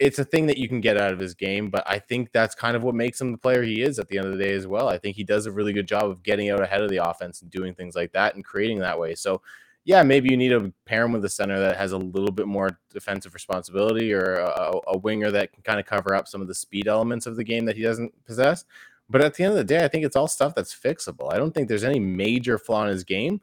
it's 0.05 0.19
a 0.19 0.25
thing 0.25 0.45
that 0.45 0.59
you 0.59 0.69
can 0.69 0.83
get 0.83 0.99
out 0.99 1.15
of 1.15 1.19
his 1.19 1.35
game, 1.35 1.71
but 1.71 1.83
I 1.87 1.99
think 1.99 2.31
that's 2.31 2.55
kind 2.55 2.77
of 2.77 2.83
what 2.83 2.95
makes 2.95 3.19
him 3.19 3.33
the 3.33 3.39
player 3.39 3.63
he 3.63 3.81
is 3.81 3.99
at 3.99 4.07
the 4.09 4.19
end 4.19 4.27
of 4.27 4.37
the 4.37 4.45
day 4.45 4.53
as 4.53 4.67
well. 4.67 4.87
I 4.87 4.99
think 4.99 5.17
he 5.17 5.25
does 5.25 5.47
a 5.47 5.51
really 5.51 5.73
good 5.73 5.89
job 5.89 6.11
of 6.11 6.23
getting 6.23 6.51
out 6.51 6.61
ahead 6.61 6.83
of 6.83 6.91
the 6.91 6.99
offense 6.99 7.41
and 7.41 7.51
doing 7.51 7.75
things 7.75 7.97
like 7.97 8.13
that 8.13 8.35
and 8.35 8.45
creating 8.45 8.81
that 8.81 9.01
way. 9.01 9.15
So, 9.15 9.41
yeah, 9.87 10.03
maybe 10.03 10.29
you 10.31 10.37
need 10.37 10.51
to 10.51 10.75
pair 10.85 11.07
him 11.07 11.13
with 11.13 11.25
a 11.25 11.29
center 11.31 11.59
that 11.59 11.79
has 11.79 11.93
a 11.93 11.97
little 11.97 12.31
bit 12.31 12.47
more 12.47 12.79
defensive 12.93 13.33
responsibility 13.33 14.13
or 14.13 14.35
a, 14.41 14.73
a 14.89 14.99
winger 14.99 15.31
that 15.31 15.55
can 15.55 15.63
kind 15.63 15.81
of 15.81 15.87
cover 15.87 16.15
up 16.15 16.29
some 16.29 16.43
of 16.43 16.49
the 16.49 16.55
speed 16.55 16.87
elements 16.87 17.25
of 17.25 17.37
the 17.37 17.45
game 17.45 17.65
that 17.65 17.77
he 17.77 17.83
doesn't 17.83 18.13
possess. 18.27 18.67
But 19.09 19.23
at 19.23 19.33
the 19.33 19.45
end 19.45 19.53
of 19.53 19.57
the 19.57 19.65
day, 19.65 19.83
I 19.87 19.89
think 19.89 20.05
it's 20.05 20.17
all 20.17 20.29
stuff 20.29 20.55
that's 20.55 20.75
fixable. 20.75 21.33
I 21.33 21.39
don't 21.39 21.55
think 21.55 21.69
there's 21.69 21.83
any 21.83 21.99
major 21.99 22.59
flaw 22.59 22.83
in 22.85 22.91
his 22.91 23.05
game. 23.05 23.41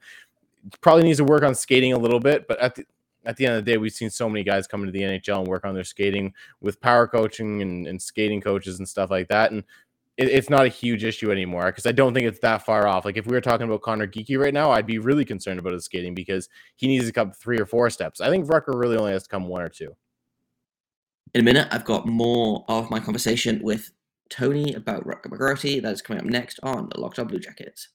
Probably 0.80 1.06
needs 1.06 1.18
to 1.18 1.24
work 1.24 1.42
on 1.42 1.56
skating 1.56 1.94
a 1.94 1.98
little 1.98 2.20
bit, 2.20 2.48
but 2.48 2.60
at 2.60 2.76
the 2.76 2.86
at 3.26 3.38
the 3.38 3.46
end 3.46 3.56
of 3.56 3.64
the 3.64 3.72
day, 3.72 3.78
we've 3.78 3.92
seen 3.94 4.10
so 4.10 4.30
many 4.30 4.44
guys 4.44 4.68
come 4.68 4.82
into 4.82 4.92
the 4.92 5.02
NHL 5.02 5.40
and 5.40 5.48
work 5.48 5.66
on 5.66 5.76
their 5.76 5.84
skating 5.84 6.34
with 6.60 6.82
power 6.82 7.08
coaching 7.08 7.62
and, 7.62 7.88
and 7.88 8.02
skating 8.02 8.42
coaches 8.42 8.80
and 8.80 8.88
stuff 8.88 9.12
like 9.12 9.28
that. 9.30 9.52
And 9.52 9.64
it, 10.18 10.30
it's 10.30 10.50
not 10.50 10.66
a 10.66 10.70
huge 10.70 11.04
issue 11.04 11.32
anymore 11.32 11.66
because 11.66 11.86
I 11.86 11.92
don't 11.92 12.14
think 12.14 12.28
it's 12.28 12.40
that 12.40 12.66
far 12.66 12.88
off. 12.88 13.06
Like 13.06 13.18
if 13.18 13.26
we 13.26 13.34
were 13.34 13.42
talking 13.42 13.68
about 13.68 13.82
Conor 13.82 14.08
Geekie 14.08 14.40
right 14.40 14.54
now, 14.54 14.72
I'd 14.72 14.88
be 14.88 15.00
really 15.00 15.26
concerned 15.26 15.60
about 15.60 15.74
his 15.74 15.86
skating 15.86 16.16
because 16.16 16.50
he 16.76 16.88
needs 16.88 17.06
to 17.06 17.12
come 17.12 17.32
three 17.32 17.60
or 17.60 17.66
four 17.66 17.90
steps. 17.90 18.22
I 18.22 18.30
think 18.30 18.48
Rutger 18.48 18.80
really 18.80 18.98
only 18.98 19.12
has 19.12 19.24
to 19.24 19.30
come 19.30 19.48
one 19.48 19.62
or 19.62 19.70
two. 19.70 19.96
In 21.34 21.42
a 21.42 21.44
minute, 21.44 21.68
I've 21.72 21.86
got 21.86 22.08
more 22.08 22.66
of 22.68 22.90
my 22.90 23.00
conversation 23.00 23.62
with 23.64 23.92
Tony 24.30 24.74
about 24.74 25.06
Rutger 25.06 25.28
McGroarty. 25.28 25.82
That 25.82 25.94
is 25.94 26.02
coming 26.02 26.22
up 26.22 26.30
next 26.30 26.60
on 26.64 26.90
the 26.90 27.00
Locked 27.00 27.20
On 27.20 27.28
Blue 27.28 27.40
Jackets. 27.40 27.90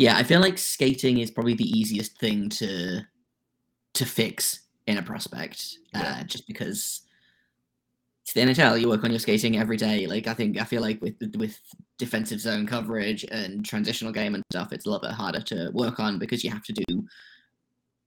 Yeah, 0.00 0.16
I 0.16 0.22
feel 0.22 0.40
like 0.40 0.56
skating 0.56 1.18
is 1.18 1.30
probably 1.30 1.52
the 1.52 1.68
easiest 1.78 2.18
thing 2.18 2.48
to 2.60 3.02
to 3.92 4.06
fix 4.06 4.60
in 4.86 4.96
a 4.96 5.02
prospect, 5.02 5.76
Yeah. 5.92 6.20
uh, 6.20 6.24
just 6.24 6.46
because 6.46 7.02
it's 8.22 8.32
the 8.32 8.40
NHL. 8.40 8.80
You 8.80 8.88
work 8.88 9.04
on 9.04 9.10
your 9.10 9.18
skating 9.20 9.58
every 9.58 9.76
day. 9.76 10.06
Like 10.06 10.26
I 10.26 10.32
think 10.32 10.58
I 10.58 10.64
feel 10.64 10.80
like 10.80 11.02
with 11.02 11.16
with 11.36 11.60
defensive 11.98 12.40
zone 12.40 12.66
coverage 12.66 13.24
and 13.24 13.62
transitional 13.62 14.10
game 14.10 14.34
and 14.34 14.42
stuff, 14.50 14.72
it's 14.72 14.86
a 14.86 14.88
little 14.88 15.06
bit 15.06 15.14
harder 15.14 15.42
to 15.42 15.68
work 15.74 16.00
on 16.00 16.18
because 16.18 16.42
you 16.42 16.50
have 16.50 16.64
to 16.64 16.72
do 16.72 17.06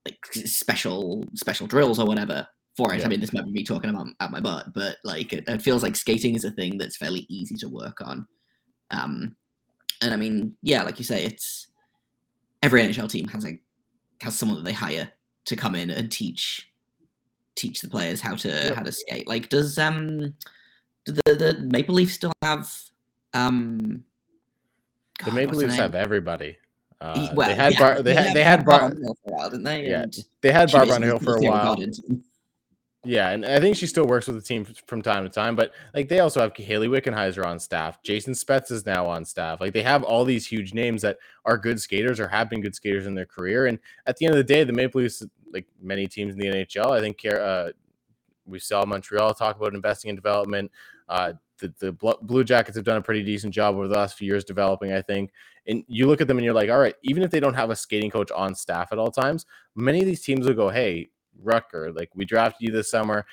like 0.04 0.18
special 0.32 1.24
special 1.34 1.68
drills 1.68 2.00
or 2.00 2.06
whatever 2.06 2.44
for 2.76 2.92
it. 2.92 2.98
Yeah. 2.98 3.06
I 3.06 3.08
mean, 3.08 3.20
this 3.20 3.32
might 3.32 3.44
be 3.44 3.52
me 3.52 3.62
talking 3.62 3.90
about 3.90 4.08
at 4.18 4.32
my 4.32 4.40
butt, 4.40 4.72
but 4.74 4.96
like 5.04 5.32
it, 5.32 5.44
it 5.46 5.62
feels 5.62 5.84
like 5.84 5.94
skating 5.94 6.34
is 6.34 6.44
a 6.44 6.50
thing 6.50 6.76
that's 6.76 6.96
fairly 6.96 7.24
easy 7.28 7.54
to 7.58 7.68
work 7.68 8.00
on. 8.00 8.26
Um, 8.90 9.36
and 10.02 10.12
I 10.12 10.16
mean, 10.16 10.56
yeah, 10.60 10.82
like 10.82 10.98
you 10.98 11.04
say, 11.04 11.24
it's 11.24 11.68
every 12.64 12.82
NHL 12.82 13.10
team 13.10 13.28
has 13.28 13.44
like 13.44 13.60
has 14.20 14.36
someone 14.36 14.58
that 14.58 14.64
they 14.64 14.72
hire 14.72 15.10
to 15.44 15.56
come 15.56 15.74
in 15.74 15.90
and 15.90 16.10
teach 16.10 16.70
teach 17.56 17.80
the 17.82 17.88
players 17.88 18.20
how 18.20 18.34
to 18.36 18.74
how 18.74 18.82
to 18.82 18.90
skate. 18.90 19.28
Like, 19.28 19.48
does 19.48 19.78
um 19.78 20.34
do 21.04 21.12
the 21.12 21.34
the 21.34 21.58
Maple 21.60 21.94
Leafs 21.94 22.14
still 22.14 22.32
have 22.42 22.72
um 23.34 24.02
The 25.24 25.30
Maple 25.32 25.58
Leafs 25.58 25.76
have 25.76 25.94
everybody. 25.94 26.56
Uh, 27.00 27.28
well, 27.34 27.48
they 27.48 27.54
had 27.54 27.72
yeah, 27.74 27.78
Bar- 27.78 28.02
they 28.02 28.14
had 28.14 28.34
they 28.34 28.44
had 28.44 28.64
Bar 28.64 28.78
Bar- 28.78 28.88
Underhill 28.88 29.16
for 29.22 29.30
a 29.30 29.34
while, 29.34 29.50
didn't 29.50 29.64
they? 29.64 29.90
Yeah, 29.90 30.02
And 30.02 30.24
they 30.40 30.52
had 30.52 30.72
Barbara 30.72 30.94
Underhill 30.94 31.18
for 31.18 31.36
a 31.36 31.42
while. 31.42 31.76
Yeah, 33.04 33.30
and 33.30 33.44
I 33.44 33.60
think 33.60 33.76
she 33.76 33.86
still 33.86 34.06
works 34.06 34.26
with 34.26 34.36
the 34.36 34.42
team 34.42 34.66
from 34.86 35.02
time 35.02 35.24
to 35.24 35.28
time. 35.28 35.54
But 35.54 35.72
like 35.94 36.08
they 36.08 36.20
also 36.20 36.40
have 36.40 36.56
Hayley 36.56 36.88
Wickenheiser 36.88 37.44
on 37.44 37.58
staff. 37.58 38.02
Jason 38.02 38.32
Spezza 38.32 38.72
is 38.72 38.86
now 38.86 39.06
on 39.06 39.24
staff. 39.24 39.60
Like 39.60 39.74
they 39.74 39.82
have 39.82 40.02
all 40.02 40.24
these 40.24 40.46
huge 40.46 40.72
names 40.72 41.02
that 41.02 41.18
are 41.44 41.58
good 41.58 41.80
skaters 41.80 42.18
or 42.18 42.28
have 42.28 42.48
been 42.48 42.62
good 42.62 42.74
skaters 42.74 43.06
in 43.06 43.14
their 43.14 43.26
career. 43.26 43.66
And 43.66 43.78
at 44.06 44.16
the 44.16 44.26
end 44.26 44.34
of 44.34 44.38
the 44.38 44.44
day, 44.44 44.64
the 44.64 44.72
Maple 44.72 45.02
Leafs, 45.02 45.22
like 45.52 45.66
many 45.80 46.06
teams 46.06 46.34
in 46.34 46.40
the 46.40 46.46
NHL, 46.46 46.90
I 46.90 47.00
think. 47.00 47.24
Uh, 47.26 47.70
we 48.46 48.58
saw 48.58 48.84
Montreal 48.84 49.34
talk 49.34 49.56
about 49.56 49.74
investing 49.74 50.10
in 50.10 50.16
development. 50.16 50.70
Uh, 51.08 51.34
the 51.58 51.72
the 51.78 52.16
Blue 52.22 52.44
Jackets 52.44 52.76
have 52.76 52.84
done 52.84 52.96
a 52.96 53.02
pretty 53.02 53.22
decent 53.22 53.54
job 53.54 53.74
over 53.74 53.88
the 53.88 53.94
last 53.94 54.16
few 54.16 54.26
years 54.26 54.44
developing. 54.44 54.92
I 54.92 55.02
think. 55.02 55.30
And 55.66 55.82
you 55.88 56.06
look 56.06 56.20
at 56.20 56.28
them 56.28 56.36
and 56.36 56.44
you're 56.44 56.54
like, 56.54 56.68
all 56.68 56.78
right, 56.78 56.94
even 57.02 57.22
if 57.22 57.30
they 57.30 57.40
don't 57.40 57.54
have 57.54 57.70
a 57.70 57.76
skating 57.76 58.10
coach 58.10 58.30
on 58.30 58.54
staff 58.54 58.92
at 58.92 58.98
all 58.98 59.10
times, 59.10 59.46
many 59.74 60.00
of 60.00 60.04
these 60.04 60.20
teams 60.20 60.46
will 60.46 60.52
go, 60.54 60.68
hey, 60.68 61.08
Rutger, 61.42 61.96
like 61.96 62.10
we 62.14 62.24
drafted 62.24 62.66
you 62.66 62.72
this 62.72 62.90
summer. 62.90 63.26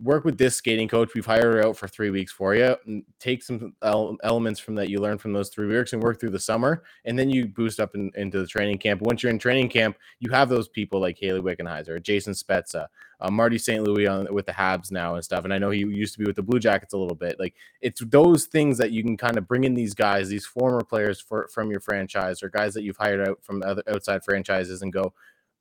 Work 0.00 0.24
with 0.24 0.38
this 0.38 0.54
skating 0.54 0.86
coach. 0.86 1.10
We've 1.12 1.26
hired 1.26 1.54
her 1.54 1.66
out 1.66 1.76
for 1.76 1.88
three 1.88 2.10
weeks 2.10 2.30
for 2.30 2.54
you. 2.54 2.76
Take 3.18 3.42
some 3.42 3.74
el- 3.82 4.16
elements 4.22 4.60
from 4.60 4.76
that 4.76 4.88
you 4.88 5.00
learned 5.00 5.20
from 5.20 5.32
those 5.32 5.48
three 5.48 5.66
weeks 5.66 5.92
and 5.92 6.00
work 6.00 6.20
through 6.20 6.30
the 6.30 6.38
summer. 6.38 6.84
And 7.04 7.18
then 7.18 7.30
you 7.30 7.48
boost 7.48 7.80
up 7.80 7.96
in, 7.96 8.12
into 8.14 8.38
the 8.38 8.46
training 8.46 8.78
camp. 8.78 9.00
Once 9.00 9.24
you're 9.24 9.32
in 9.32 9.40
training 9.40 9.70
camp, 9.70 9.98
you 10.20 10.30
have 10.30 10.48
those 10.48 10.68
people 10.68 11.00
like 11.00 11.18
Hayley 11.18 11.40
Wickenheiser, 11.40 12.00
Jason 12.00 12.32
Spezza, 12.32 12.86
uh, 13.20 13.30
Marty 13.32 13.58
St. 13.58 13.82
Louis 13.82 14.06
on 14.06 14.32
with 14.32 14.46
the 14.46 14.52
Habs 14.52 14.92
now 14.92 15.16
and 15.16 15.24
stuff. 15.24 15.42
And 15.42 15.52
I 15.52 15.58
know 15.58 15.70
he 15.70 15.80
used 15.80 16.12
to 16.12 16.20
be 16.20 16.26
with 16.26 16.36
the 16.36 16.42
Blue 16.42 16.60
Jackets 16.60 16.94
a 16.94 16.98
little 16.98 17.16
bit. 17.16 17.40
Like 17.40 17.56
it's 17.80 18.00
those 18.06 18.44
things 18.46 18.78
that 18.78 18.92
you 18.92 19.02
can 19.02 19.16
kind 19.16 19.36
of 19.36 19.48
bring 19.48 19.64
in 19.64 19.74
these 19.74 19.94
guys, 19.94 20.28
these 20.28 20.46
former 20.46 20.84
players 20.84 21.20
for, 21.20 21.48
from 21.52 21.72
your 21.72 21.80
franchise 21.80 22.40
or 22.40 22.50
guys 22.50 22.72
that 22.74 22.84
you've 22.84 22.98
hired 22.98 23.28
out 23.28 23.42
from 23.42 23.64
other 23.64 23.82
outside 23.92 24.22
franchises 24.22 24.82
and 24.82 24.92
go, 24.92 25.12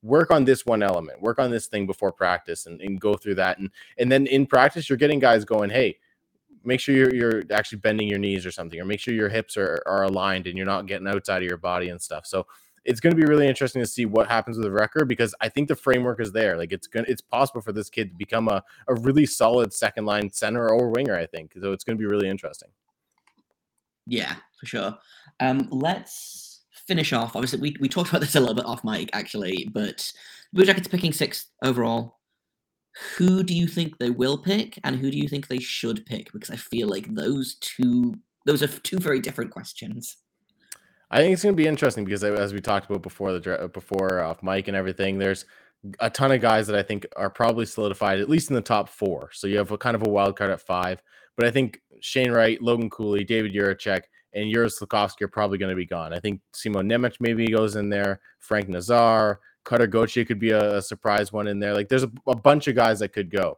work 0.07 0.31
on 0.31 0.45
this 0.45 0.65
one 0.65 0.81
element, 0.81 1.21
work 1.21 1.39
on 1.39 1.51
this 1.51 1.67
thing 1.67 1.85
before 1.85 2.11
practice 2.11 2.65
and, 2.65 2.81
and 2.81 2.99
go 2.99 3.15
through 3.15 3.35
that. 3.35 3.59
And 3.59 3.69
and 3.97 4.11
then 4.11 4.25
in 4.27 4.45
practice, 4.45 4.89
you're 4.89 4.97
getting 4.97 5.19
guys 5.19 5.45
going, 5.45 5.69
hey, 5.69 5.97
make 6.63 6.79
sure 6.79 6.95
you're 6.95 7.13
you're 7.13 7.43
actually 7.51 7.79
bending 7.79 8.07
your 8.07 8.19
knees 8.19 8.45
or 8.45 8.51
something, 8.51 8.79
or 8.79 8.85
make 8.85 8.99
sure 8.99 9.13
your 9.13 9.29
hips 9.29 9.57
are, 9.57 9.83
are 9.85 10.03
aligned 10.03 10.47
and 10.47 10.57
you're 10.57 10.65
not 10.65 10.87
getting 10.87 11.07
outside 11.07 11.43
of 11.43 11.47
your 11.47 11.57
body 11.57 11.89
and 11.89 12.01
stuff. 12.01 12.25
So 12.25 12.47
it's 12.85 13.01
going 13.01 13.13
to 13.13 13.21
be 13.21 13.27
really 13.27 13.47
interesting 13.47 13.81
to 13.81 13.87
see 13.87 14.05
what 14.05 14.29
happens 14.29 14.57
with 14.57 14.63
the 14.63 14.71
record 14.71 15.09
because 15.09 15.35
I 15.41 15.49
think 15.49 15.67
the 15.67 15.75
framework 15.75 16.21
is 16.21 16.31
there. 16.31 16.57
Like 16.57 16.71
it's 16.71 16.87
going 16.87 17.05
it's 17.07 17.21
possible 17.21 17.61
for 17.61 17.73
this 17.73 17.89
kid 17.89 18.11
to 18.11 18.15
become 18.15 18.47
a, 18.47 18.63
a 18.87 18.95
really 18.95 19.25
solid 19.25 19.73
second 19.73 20.05
line 20.05 20.31
center 20.31 20.69
or 20.69 20.89
winger, 20.89 21.15
I 21.15 21.25
think. 21.25 21.51
So 21.61 21.73
it's 21.73 21.83
going 21.83 21.97
to 21.97 22.01
be 22.01 22.07
really 22.07 22.29
interesting. 22.29 22.69
Yeah, 24.05 24.35
for 24.57 24.65
sure. 24.65 24.97
Um, 25.41 25.67
let's 25.69 26.46
finish 26.87 27.13
off, 27.13 27.35
obviously 27.35 27.59
we, 27.59 27.75
we 27.79 27.89
talked 27.89 28.09
about 28.09 28.21
this 28.21 28.35
a 28.35 28.39
little 28.39 28.55
bit 28.55 28.65
off 28.65 28.83
mic 28.83 29.09
actually, 29.13 29.69
but 29.73 30.11
Blue 30.53 30.65
Jackets 30.65 30.87
picking 30.87 31.13
sixth 31.13 31.47
overall. 31.63 32.17
Who 33.17 33.43
do 33.43 33.53
you 33.53 33.67
think 33.67 33.99
they 33.99 34.09
will 34.09 34.39
pick, 34.39 34.79
and 34.83 34.95
who 34.95 35.11
do 35.11 35.17
you 35.17 35.27
think 35.27 35.47
they 35.47 35.59
should 35.59 36.03
pick? 36.07 36.31
Because 36.33 36.49
I 36.49 36.55
feel 36.55 36.87
like 36.87 37.13
those 37.13 37.55
two 37.55 38.15
those 38.47 38.63
are 38.63 38.67
two 38.67 38.97
very 38.97 39.19
different 39.19 39.51
questions. 39.51 40.17
I 41.11 41.19
think 41.19 41.33
it's 41.33 41.43
going 41.43 41.55
to 41.55 41.61
be 41.61 41.67
interesting 41.67 42.05
because 42.05 42.23
as 42.23 42.53
we 42.53 42.59
talked 42.59 42.89
about 42.89 43.01
before 43.01 43.37
the 43.37 43.63
uh, 43.63 43.67
before 43.67 44.21
uh, 44.21 44.29
off 44.29 44.41
mic 44.41 44.67
and 44.67 44.75
everything, 44.75 45.19
there's 45.19 45.45
a 45.99 46.09
ton 46.09 46.31
of 46.31 46.41
guys 46.41 46.65
that 46.67 46.75
I 46.75 46.81
think 46.81 47.05
are 47.15 47.29
probably 47.29 47.65
solidified 47.65 48.19
at 48.19 48.29
least 48.29 48.49
in 48.49 48.55
the 48.55 48.61
top 48.61 48.89
four. 48.89 49.29
So 49.31 49.47
you 49.47 49.57
have 49.57 49.71
a 49.71 49.77
kind 49.77 49.95
of 49.95 50.05
a 50.05 50.09
wild 50.09 50.35
card 50.35 50.51
at 50.51 50.61
five, 50.61 51.01
but 51.35 51.45
I 51.45 51.51
think 51.51 51.81
Shane 52.01 52.31
Wright, 52.31 52.61
Logan 52.61 52.89
Cooley, 52.89 53.23
David 53.23 53.53
Jiricek, 53.53 54.03
and 54.37 54.53
Juraj 54.53 54.79
Slafkovsky 54.79 55.23
are 55.23 55.27
probably 55.27 55.57
going 55.57 55.71
to 55.71 55.75
be 55.75 55.85
gone. 55.85 56.13
I 56.13 56.19
think 56.19 56.41
Simon 56.53 56.87
Nemec 56.87 57.15
maybe 57.19 57.47
goes 57.47 57.75
in 57.75 57.89
there. 57.89 58.19
Frank 58.39 58.69
Nazar, 58.69 59.39
Cutter 59.65 59.87
Gauthier 59.87 60.25
could 60.25 60.39
be 60.39 60.51
a, 60.51 60.77
a, 60.77 60.81
surprise 60.81 61.33
one 61.33 61.47
in 61.47 61.59
there. 61.59 61.73
Like 61.73 61.89
there's 61.89 62.03
a, 62.03 62.11
a 62.27 62.35
bunch 62.35 62.67
of 62.67 62.75
guys 62.75 62.99
that 62.99 63.13
could 63.13 63.31
go. 63.31 63.57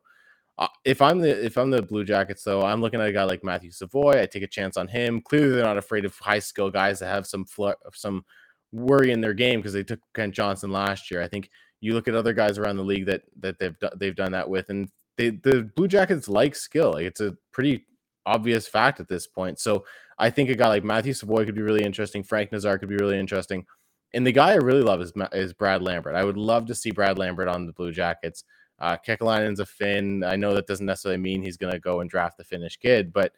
Uh, 0.57 0.67
if 0.83 1.01
I'm 1.01 1.19
the 1.19 1.45
if 1.45 1.57
I'm 1.57 1.69
the 1.69 1.81
Blue 1.81 2.03
Jackets, 2.03 2.43
though, 2.43 2.63
I'm 2.63 2.81
looking 2.81 2.99
at 2.99 3.07
a 3.07 3.13
guy 3.13 3.23
like 3.23 3.43
Matthew 3.43 3.71
Savoie. 3.71 4.21
I 4.21 4.25
take 4.25 4.43
a 4.43 4.47
chance 4.47 4.75
on 4.75 4.87
him. 4.87 5.21
Clearly, 5.21 5.49
they're 5.49 5.63
not 5.63 5.77
afraid 5.77 6.03
of 6.03 6.17
high 6.17 6.39
skill 6.39 6.69
guys 6.69 6.99
that 6.99 7.07
have 7.07 7.27
some 7.27 7.45
fl- 7.45 7.69
some 7.93 8.25
worry 8.71 9.11
in 9.11 9.21
their 9.21 9.33
game 9.33 9.59
because 9.59 9.73
they 9.73 9.83
took 9.83 9.99
Kent 10.13 10.33
Johnson 10.33 10.71
last 10.71 11.11
year. 11.11 11.21
I 11.21 11.27
think 11.27 11.49
you 11.79 11.93
look 11.93 12.07
at 12.07 12.15
other 12.15 12.33
guys 12.33 12.57
around 12.57 12.77
the 12.77 12.83
league 12.83 13.05
that 13.05 13.21
that 13.39 13.59
they've 13.59 13.75
they've 13.97 14.15
done 14.15 14.31
that 14.33 14.49
with, 14.49 14.69
and 14.69 14.89
they 15.17 15.29
the 15.29 15.69
Blue 15.75 15.87
Jackets 15.87 16.27
like 16.27 16.55
skill. 16.55 16.93
Like 16.93 17.05
it's 17.05 17.21
a 17.21 17.37
pretty 17.51 17.85
obvious 18.29 18.67
fact 18.67 18.99
at 18.99 19.07
this 19.07 19.27
point. 19.27 19.59
So 19.59 19.85
I 20.17 20.29
think 20.29 20.49
a 20.49 20.55
guy 20.55 20.67
like 20.67 20.83
Matthew 20.83 21.13
Savoie 21.13 21.45
could 21.45 21.55
be 21.55 21.61
really 21.61 21.83
interesting. 21.83 22.23
Frank 22.23 22.51
Nazar 22.51 22.77
could 22.77 22.89
be 22.89 22.97
really 22.97 23.17
interesting. 23.17 23.65
And 24.13 24.25
the 24.25 24.31
guy 24.31 24.51
I 24.51 24.55
really 24.55 24.81
love 24.81 25.01
is 25.01 25.13
is 25.33 25.53
Brad 25.53 25.81
Lambert. 25.81 26.15
I 26.15 26.23
would 26.23 26.37
love 26.37 26.65
to 26.67 26.75
see 26.75 26.91
Brad 26.91 27.17
Lambert 27.17 27.47
on 27.47 27.65
the 27.65 27.73
Blue 27.73 27.91
Jackets. 27.91 28.43
Uh, 28.79 28.97
Kekalainen's 29.05 29.59
a 29.59 29.65
Finn. 29.65 30.23
I 30.23 30.35
know 30.35 30.53
that 30.53 30.67
doesn't 30.67 30.85
necessarily 30.85 31.21
mean 31.21 31.41
he's 31.41 31.57
going 31.57 31.73
to 31.73 31.79
go 31.79 31.99
and 31.99 32.09
draft 32.09 32.37
the 32.37 32.43
Finnish 32.43 32.77
kid, 32.77 33.11
but 33.11 33.33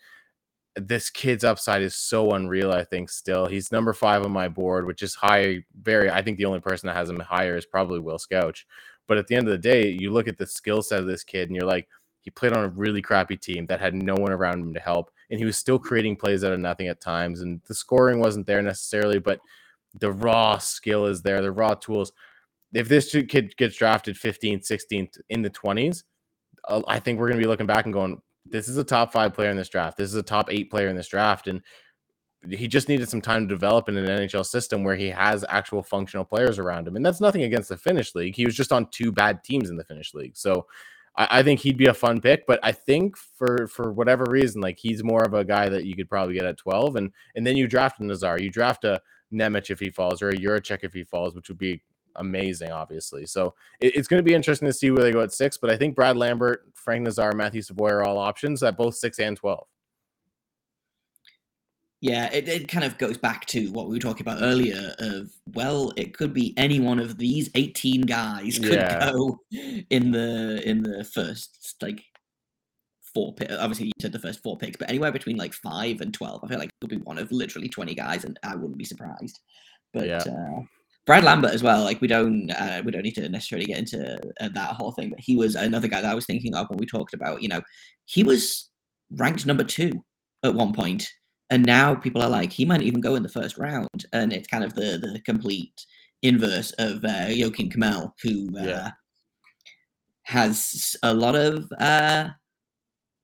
this 0.76 1.10
kid's 1.10 1.44
upside 1.44 1.82
is 1.82 1.96
so 1.96 2.32
unreal. 2.32 2.72
I 2.72 2.84
think 2.84 3.10
still 3.10 3.48
he's 3.48 3.72
number 3.72 3.94
five 3.94 4.24
on 4.24 4.32
my 4.32 4.48
board, 4.48 4.86
which 4.86 5.02
is 5.02 5.16
high. 5.16 5.64
Very, 5.82 6.10
I 6.10 6.22
think 6.22 6.38
the 6.38 6.46
only 6.46 6.62
person 6.62 6.88
that 6.88 6.96
has 6.96 7.10
him 7.10 7.20
higher 7.20 7.58
is 7.58 7.66
probably 7.66 8.00
Will 8.00 8.20
Scouch. 8.20 8.66
But 9.08 9.18
at 9.18 9.28
the 9.28 9.36
end 9.36 9.48
of 9.48 9.52
the 9.52 9.58
day, 9.58 9.90
you 9.90 10.12
look 10.12 10.28
at 10.28 10.38
the 10.38 10.48
skill 10.48 10.82
set 10.82 11.00
of 11.00 11.08
this 11.08 11.24
kid, 11.24 11.50
and 11.50 11.56
you're 11.56 11.66
like, 11.66 11.90
he 12.22 12.32
played 12.32 12.54
on 12.54 12.64
a 12.64 12.70
really 12.70 13.02
crappy 13.02 13.36
team 13.36 13.66
that 13.66 13.82
had 13.82 13.94
no 13.94 14.16
one 14.16 14.32
around 14.32 14.60
him 14.62 14.74
to 14.74 14.80
help, 14.80 15.12
and 15.30 15.40
he 15.40 15.46
was 15.46 15.58
still 15.58 15.80
creating 15.80 16.16
plays 16.16 16.44
out 16.44 16.54
of 16.54 16.60
nothing 16.60 16.88
at 16.88 17.02
times. 17.02 17.42
And 17.42 17.62
the 17.68 17.76
scoring 17.76 18.20
wasn't 18.20 18.48
there 18.48 18.62
necessarily, 18.62 19.20
but 19.20 19.40
the 20.00 20.12
raw 20.12 20.58
skill 20.58 21.06
is 21.06 21.22
there, 21.22 21.42
the 21.42 21.52
raw 21.52 21.74
tools. 21.74 22.12
If 22.74 22.88
this 22.88 23.12
kid 23.12 23.56
gets 23.58 23.76
drafted 23.76 24.16
15th, 24.16 24.66
16th 24.66 25.20
in 25.30 25.42
the 25.42 25.50
20s, 25.50 26.04
uh, 26.68 26.82
I 26.88 27.00
think 27.00 27.20
we're 27.20 27.28
going 27.28 27.40
to 27.40 27.44
be 27.44 27.50
looking 27.50 27.68
back 27.68 27.86
and 27.86 27.94
going, 27.94 28.22
this 28.46 28.68
is 28.68 28.78
a 28.78 28.84
top 28.84 29.12
five 29.12 29.34
player 29.34 29.50
in 29.50 29.58
this 29.58 29.70
draft. 29.70 29.98
This 29.98 30.10
is 30.10 30.16
a 30.16 30.24
top 30.24 30.52
eight 30.52 30.70
player 30.70 30.88
in 30.88 30.96
this 30.96 31.08
draft. 31.08 31.48
And 31.48 31.62
he 32.50 32.68
just 32.68 32.90
needed 32.90 33.08
some 33.10 33.22
time 33.22 33.48
to 33.48 33.54
develop 33.54 33.88
in 33.88 33.98
an 33.98 34.06
NHL 34.06 34.46
system 34.46 34.84
where 34.84 34.96
he 34.96 35.10
has 35.10 35.46
actual 35.48 35.84
functional 35.84 36.26
players 36.26 36.58
around 36.58 36.88
him. 36.88 36.96
And 36.96 37.06
that's 37.06 37.22
nothing 37.22 37.44
against 37.44 37.70
the 37.70 37.78
Finnish 37.78 38.16
league. 38.16 38.36
He 38.36 38.46
was 38.46 38.56
just 38.56 38.72
on 38.72 38.88
two 38.90 39.12
bad 39.12 39.44
teams 39.44 39.70
in 39.70 39.78
the 39.78 39.84
Finnish 39.84 40.14
league. 40.14 40.36
So 40.36 40.66
I, 41.16 41.40
I, 41.40 41.44
think 41.44 41.60
he'd 41.60 41.78
be 41.78 41.88
a 41.88 41.94
fun 41.94 42.22
pick. 42.22 42.46
But 42.48 42.60
I 42.64 42.72
think 42.72 43.18
for 43.18 43.68
for 43.68 43.92
whatever 43.92 44.26
reason, 44.30 44.62
like 44.62 44.80
he's 44.80 45.04
more 45.04 45.24
of 45.24 45.34
a 45.34 45.44
guy 45.44 45.70
that 45.70 45.86
you 45.86 45.96
could 45.96 46.10
probably 46.10 46.36
get 46.36 46.46
at 46.46 46.58
12. 46.58 46.96
And 46.96 47.12
and 47.36 47.46
then 47.46 47.58
you 47.58 47.68
draft 47.68 48.00
a 48.00 48.06
Nazar, 48.06 48.40
you 48.40 48.50
draft 48.50 48.84
a 48.84 49.02
Nemec 49.34 49.70
if 49.70 49.80
he 49.80 49.90
falls, 49.90 50.22
or 50.22 50.30
a 50.30 50.36
Jiricek 50.36 50.80
if 50.84 50.94
he 50.94 51.04
falls, 51.04 51.36
which 51.36 51.50
would 51.50 51.58
be 51.58 51.82
amazing, 52.18 52.72
obviously. 52.72 53.26
So 53.26 53.56
it, 53.80 53.96
it's 53.96 54.08
going 54.08 54.20
to 54.20 54.28
be 54.30 54.34
interesting 54.34 54.68
to 54.68 54.74
see 54.74 54.92
where 54.92 55.04
they 55.04 55.12
go 55.12 55.22
at 55.22 55.34
six. 55.34 55.58
But 55.58 55.70
I 55.70 55.78
think 55.78 55.96
Brad 55.96 56.18
Lambert, 56.18 56.66
Frank 56.74 57.04
Nazar, 57.04 57.34
Matthew 57.34 57.62
Savoie 57.62 57.92
are 57.92 58.04
all 58.04 58.18
options 58.18 58.64
at 58.64 58.78
both 58.78 58.96
six 58.96 59.20
and 59.20 59.38
12. 59.38 59.68
Yeah, 62.02 62.32
it, 62.34 62.50
it 62.50 62.68
kind 62.68 62.84
of 62.84 62.98
goes 62.98 63.18
back 63.18 63.46
to 63.48 63.72
what 63.72 63.88
we 63.88 63.96
were 63.96 64.02
talking 64.02 64.24
about 64.24 64.42
earlier 64.42 64.96
of 64.98 65.32
well, 65.54 65.94
it 65.98 66.18
could 66.18 66.34
be 66.34 66.56
any 66.58 66.80
one 66.80 67.00
of 67.00 67.18
these 67.18 67.50
18 67.54 68.02
guys 68.02 68.58
could 68.58 68.74
yeah. 68.74 69.12
go 69.12 69.40
in 69.52 70.12
the 70.12 70.62
in 70.66 70.82
the 70.82 71.04
first 71.04 71.76
like 71.80 72.04
four 73.14 73.36
picks. 73.36 73.54
Obviously, 73.54 73.86
you 73.88 73.92
said 74.00 74.12
the 74.12 74.20
first 74.20 74.42
four 74.42 74.58
picks, 74.58 74.78
but 74.78 74.90
anywhere 74.90 75.12
between 75.12 75.38
like 75.38 75.54
five 75.54 76.02
and 76.02 76.12
12, 76.12 76.42
I 76.44 76.48
feel 76.48 76.58
like 76.58 76.70
it 76.70 76.82
could 76.82 76.90
be 76.90 77.04
one 77.04 77.20
of 77.20 77.32
literally 77.32 77.70
20 77.70 77.94
guys, 77.94 78.26
and 78.26 78.40
I 78.44 78.56
wouldn't 78.56 78.78
be 78.78 78.86
surprised. 78.86 79.40
But 79.94 80.08
yeah. 80.08 80.24
uh, 80.26 80.62
Brad 81.06 81.24
Lambert 81.24 81.54
as 81.54 81.64
well. 81.64 81.84
Like 81.84 82.02
we 82.02 82.08
don't 82.08 82.50
uh, 82.52 82.82
we 82.86 82.92
don't 82.92 83.04
need 83.04 83.16
to 83.16 83.30
necessarily 83.30 83.66
get 83.66 83.80
into 83.80 84.20
uh, 84.40 84.50
that 84.54 84.76
whole 84.76 84.92
thing, 84.92 85.10
but 85.10 85.20
he 85.20 85.36
was 85.36 85.56
another 85.56 85.88
guy 85.88 86.02
that 86.02 86.12
I 86.12 86.16
was 86.16 86.26
thinking 86.26 86.56
of 86.56 86.70
when 86.70 86.80
we 86.80 86.86
talked 86.86 87.14
about. 87.14 87.42
You 87.42 87.50
know, 87.50 87.62
he 88.06 88.24
was 88.24 88.70
ranked 89.12 89.46
number 89.46 89.64
two 89.64 90.04
at 90.44 90.54
one 90.54 90.74
point, 90.74 91.12
and 91.52 91.66
now 91.66 91.94
people 91.94 92.22
are 92.22 92.30
like 92.30 92.52
he 92.52 92.66
might 92.66 92.82
even 92.82 93.02
go 93.02 93.16
in 93.16 93.24
the 93.24 93.30
first 93.30 93.58
round, 93.58 94.06
and 94.14 94.34
it's 94.34 94.48
kind 94.48 94.64
of 94.64 94.74
the 94.74 94.98
the 94.98 95.22
complete 95.26 95.86
inverse 96.24 96.72
of 96.80 97.04
uh, 97.04 97.28
Joakim 97.28 97.72
Kemell, 97.72 98.14
who 98.24 98.50
uh, 98.58 98.64
yeah. 98.64 98.92
has 100.24 100.96
a 101.04 101.14
lot 101.14 101.36
of 101.36 101.70
uh, 101.78 102.30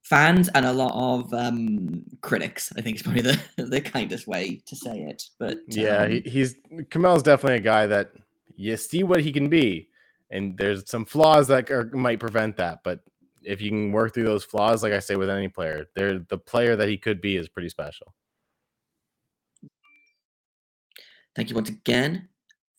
fans 0.03 0.49
and 0.49 0.65
a 0.65 0.73
lot 0.73 0.93
of 0.93 1.33
um, 1.33 2.03
critics. 2.21 2.71
I 2.77 2.81
think 2.81 2.97
is 2.97 3.01
probably 3.01 3.21
the 3.21 3.39
the 3.63 3.81
kindest 3.81 4.27
way 4.27 4.61
to 4.65 4.75
say 4.75 4.99
it. 4.99 5.23
But 5.39 5.59
yeah, 5.67 6.03
um, 6.03 6.11
he, 6.11 6.19
he's 6.21 6.55
Kemell's 6.91 7.23
definitely 7.23 7.59
a 7.59 7.61
guy 7.61 7.87
that 7.87 8.11
you 8.57 8.75
see 8.75 9.03
what 9.03 9.21
he 9.21 9.31
can 9.31 9.47
be, 9.47 9.87
and 10.29 10.57
there's 10.57 10.89
some 10.89 11.05
flaws 11.05 11.47
that 11.47 11.71
are, 11.71 11.89
might 11.93 12.19
prevent 12.19 12.57
that. 12.57 12.79
But 12.83 12.99
if 13.47 13.62
you 13.62 13.69
can 13.69 13.91
work 13.91 14.13
through 14.13 14.25
those 14.25 14.43
flaws, 14.43 14.83
like 14.83 14.93
I 14.93 14.99
say 14.99 15.15
with 15.15 15.29
any 15.29 15.47
player, 15.47 15.88
they're 15.95 16.19
the 16.19 16.38
player 16.38 16.75
that 16.75 16.89
he 16.89 16.97
could 16.97 17.21
be 17.21 17.38
is 17.38 17.47
pretty 17.47 17.69
special. 17.69 18.13
Thank 21.36 21.49
you 21.49 21.55
once 21.55 21.69
again 21.69 22.29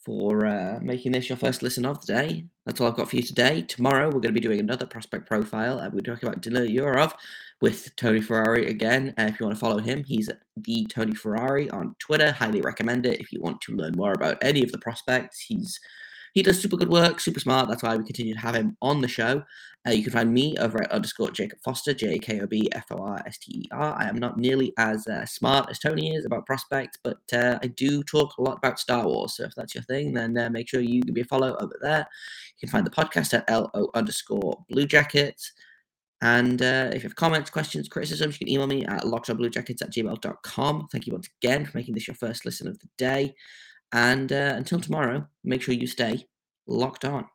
for 0.04 0.46
uh, 0.46 0.78
making 0.82 1.12
this 1.12 1.28
your 1.28 1.38
first 1.38 1.62
listen 1.62 1.86
of 1.86 2.04
the 2.04 2.12
day. 2.12 2.44
That's 2.66 2.80
all 2.80 2.88
I've 2.88 2.96
got 2.96 3.08
for 3.08 3.16
you 3.16 3.22
today. 3.22 3.62
Tomorrow, 3.62 4.06
we're 4.06 4.20
going 4.20 4.34
to 4.34 4.40
be 4.40 4.40
doing 4.40 4.60
another 4.60 4.86
prospect 4.86 5.26
profile. 5.26 5.78
Uh, 5.78 5.90
we're 5.92 6.00
talking 6.00 6.28
about 6.28 6.42
Danila 6.42 6.68
Yurov 6.68 7.12
with 7.60 7.94
Tony 7.96 8.20
Ferrari 8.20 8.68
again. 8.68 9.14
Uh, 9.18 9.24
if 9.24 9.38
you 9.38 9.46
want 9.46 9.56
to 9.56 9.60
follow 9.60 9.78
him, 9.78 10.04
he's 10.04 10.30
the 10.56 10.86
Tony 10.86 11.14
Ferrari 11.14 11.70
on 11.70 11.94
Twitter. 11.98 12.32
Highly 12.32 12.60
recommend 12.60 13.06
it 13.06 13.20
if 13.20 13.32
you 13.32 13.40
want 13.40 13.60
to 13.62 13.76
learn 13.76 13.94
more 13.96 14.12
about 14.12 14.38
any 14.42 14.62
of 14.62 14.72
the 14.72 14.78
prospects. 14.78 15.40
He's 15.40 15.78
he 16.38 16.42
does 16.42 16.60
super 16.60 16.76
good 16.76 16.88
work, 16.88 17.18
super 17.18 17.40
smart. 17.40 17.68
That's 17.68 17.82
why 17.82 17.96
we 17.96 18.04
continue 18.04 18.32
to 18.32 18.38
have 18.38 18.54
him 18.54 18.76
on 18.80 19.00
the 19.00 19.08
show. 19.08 19.42
Uh, 19.84 19.90
you 19.90 20.04
can 20.04 20.12
find 20.12 20.32
me 20.32 20.56
over 20.58 20.80
at 20.80 20.92
underscore 20.92 21.32
Jakob 21.32 21.58
Forster, 21.64 21.92
J 21.92 22.16
K 22.20 22.40
O 22.40 22.46
B 22.46 22.68
F 22.70 22.84
O 22.92 22.98
R 22.98 23.20
S 23.26 23.38
T 23.38 23.62
E 23.62 23.68
R. 23.72 23.92
I 23.98 24.08
am 24.08 24.18
not 24.18 24.38
nearly 24.38 24.72
as 24.78 25.04
uh, 25.08 25.26
smart 25.26 25.68
as 25.68 25.80
Tony 25.80 26.14
is 26.14 26.24
about 26.24 26.46
prospects, 26.46 26.96
but 27.02 27.18
uh, 27.32 27.58
I 27.60 27.66
do 27.66 28.04
talk 28.04 28.38
a 28.38 28.42
lot 28.42 28.58
about 28.58 28.78
Star 28.78 29.04
Wars. 29.04 29.36
So 29.36 29.46
if 29.46 29.54
that's 29.56 29.74
your 29.74 29.82
thing, 29.82 30.12
then 30.12 30.38
uh, 30.38 30.48
make 30.48 30.68
sure 30.68 30.80
you 30.80 31.02
give 31.02 31.16
me 31.16 31.22
a 31.22 31.24
follow 31.24 31.56
over 31.56 31.76
there. 31.82 32.06
You 32.60 32.68
can 32.68 32.68
find 32.68 32.86
the 32.86 32.90
podcast 32.90 33.34
at 33.34 33.50
LO 33.50 33.90
underscore 33.94 34.64
Blue 34.68 34.86
Jackets. 34.86 35.52
And 36.22 36.62
uh, 36.62 36.90
if 36.92 37.02
you 37.02 37.08
have 37.08 37.16
comments, 37.16 37.50
questions, 37.50 37.88
criticisms, 37.88 38.34
you 38.34 38.46
can 38.46 38.52
email 38.52 38.68
me 38.68 38.84
at 38.84 39.02
lockedonbluejackets 39.02 39.82
at 39.82 39.92
gmail.com. 39.92 40.88
Thank 40.92 41.08
you 41.08 41.14
once 41.14 41.28
again 41.42 41.66
for 41.66 41.76
making 41.76 41.94
this 41.94 42.06
your 42.06 42.14
first 42.14 42.44
listen 42.44 42.68
of 42.68 42.78
the 42.78 42.88
day. 42.96 43.34
And 43.92 44.32
uh, 44.32 44.54
until 44.56 44.80
tomorrow, 44.80 45.28
make 45.44 45.62
sure 45.62 45.74
you 45.74 45.86
stay 45.86 46.26
locked 46.66 47.04
on. 47.04 47.26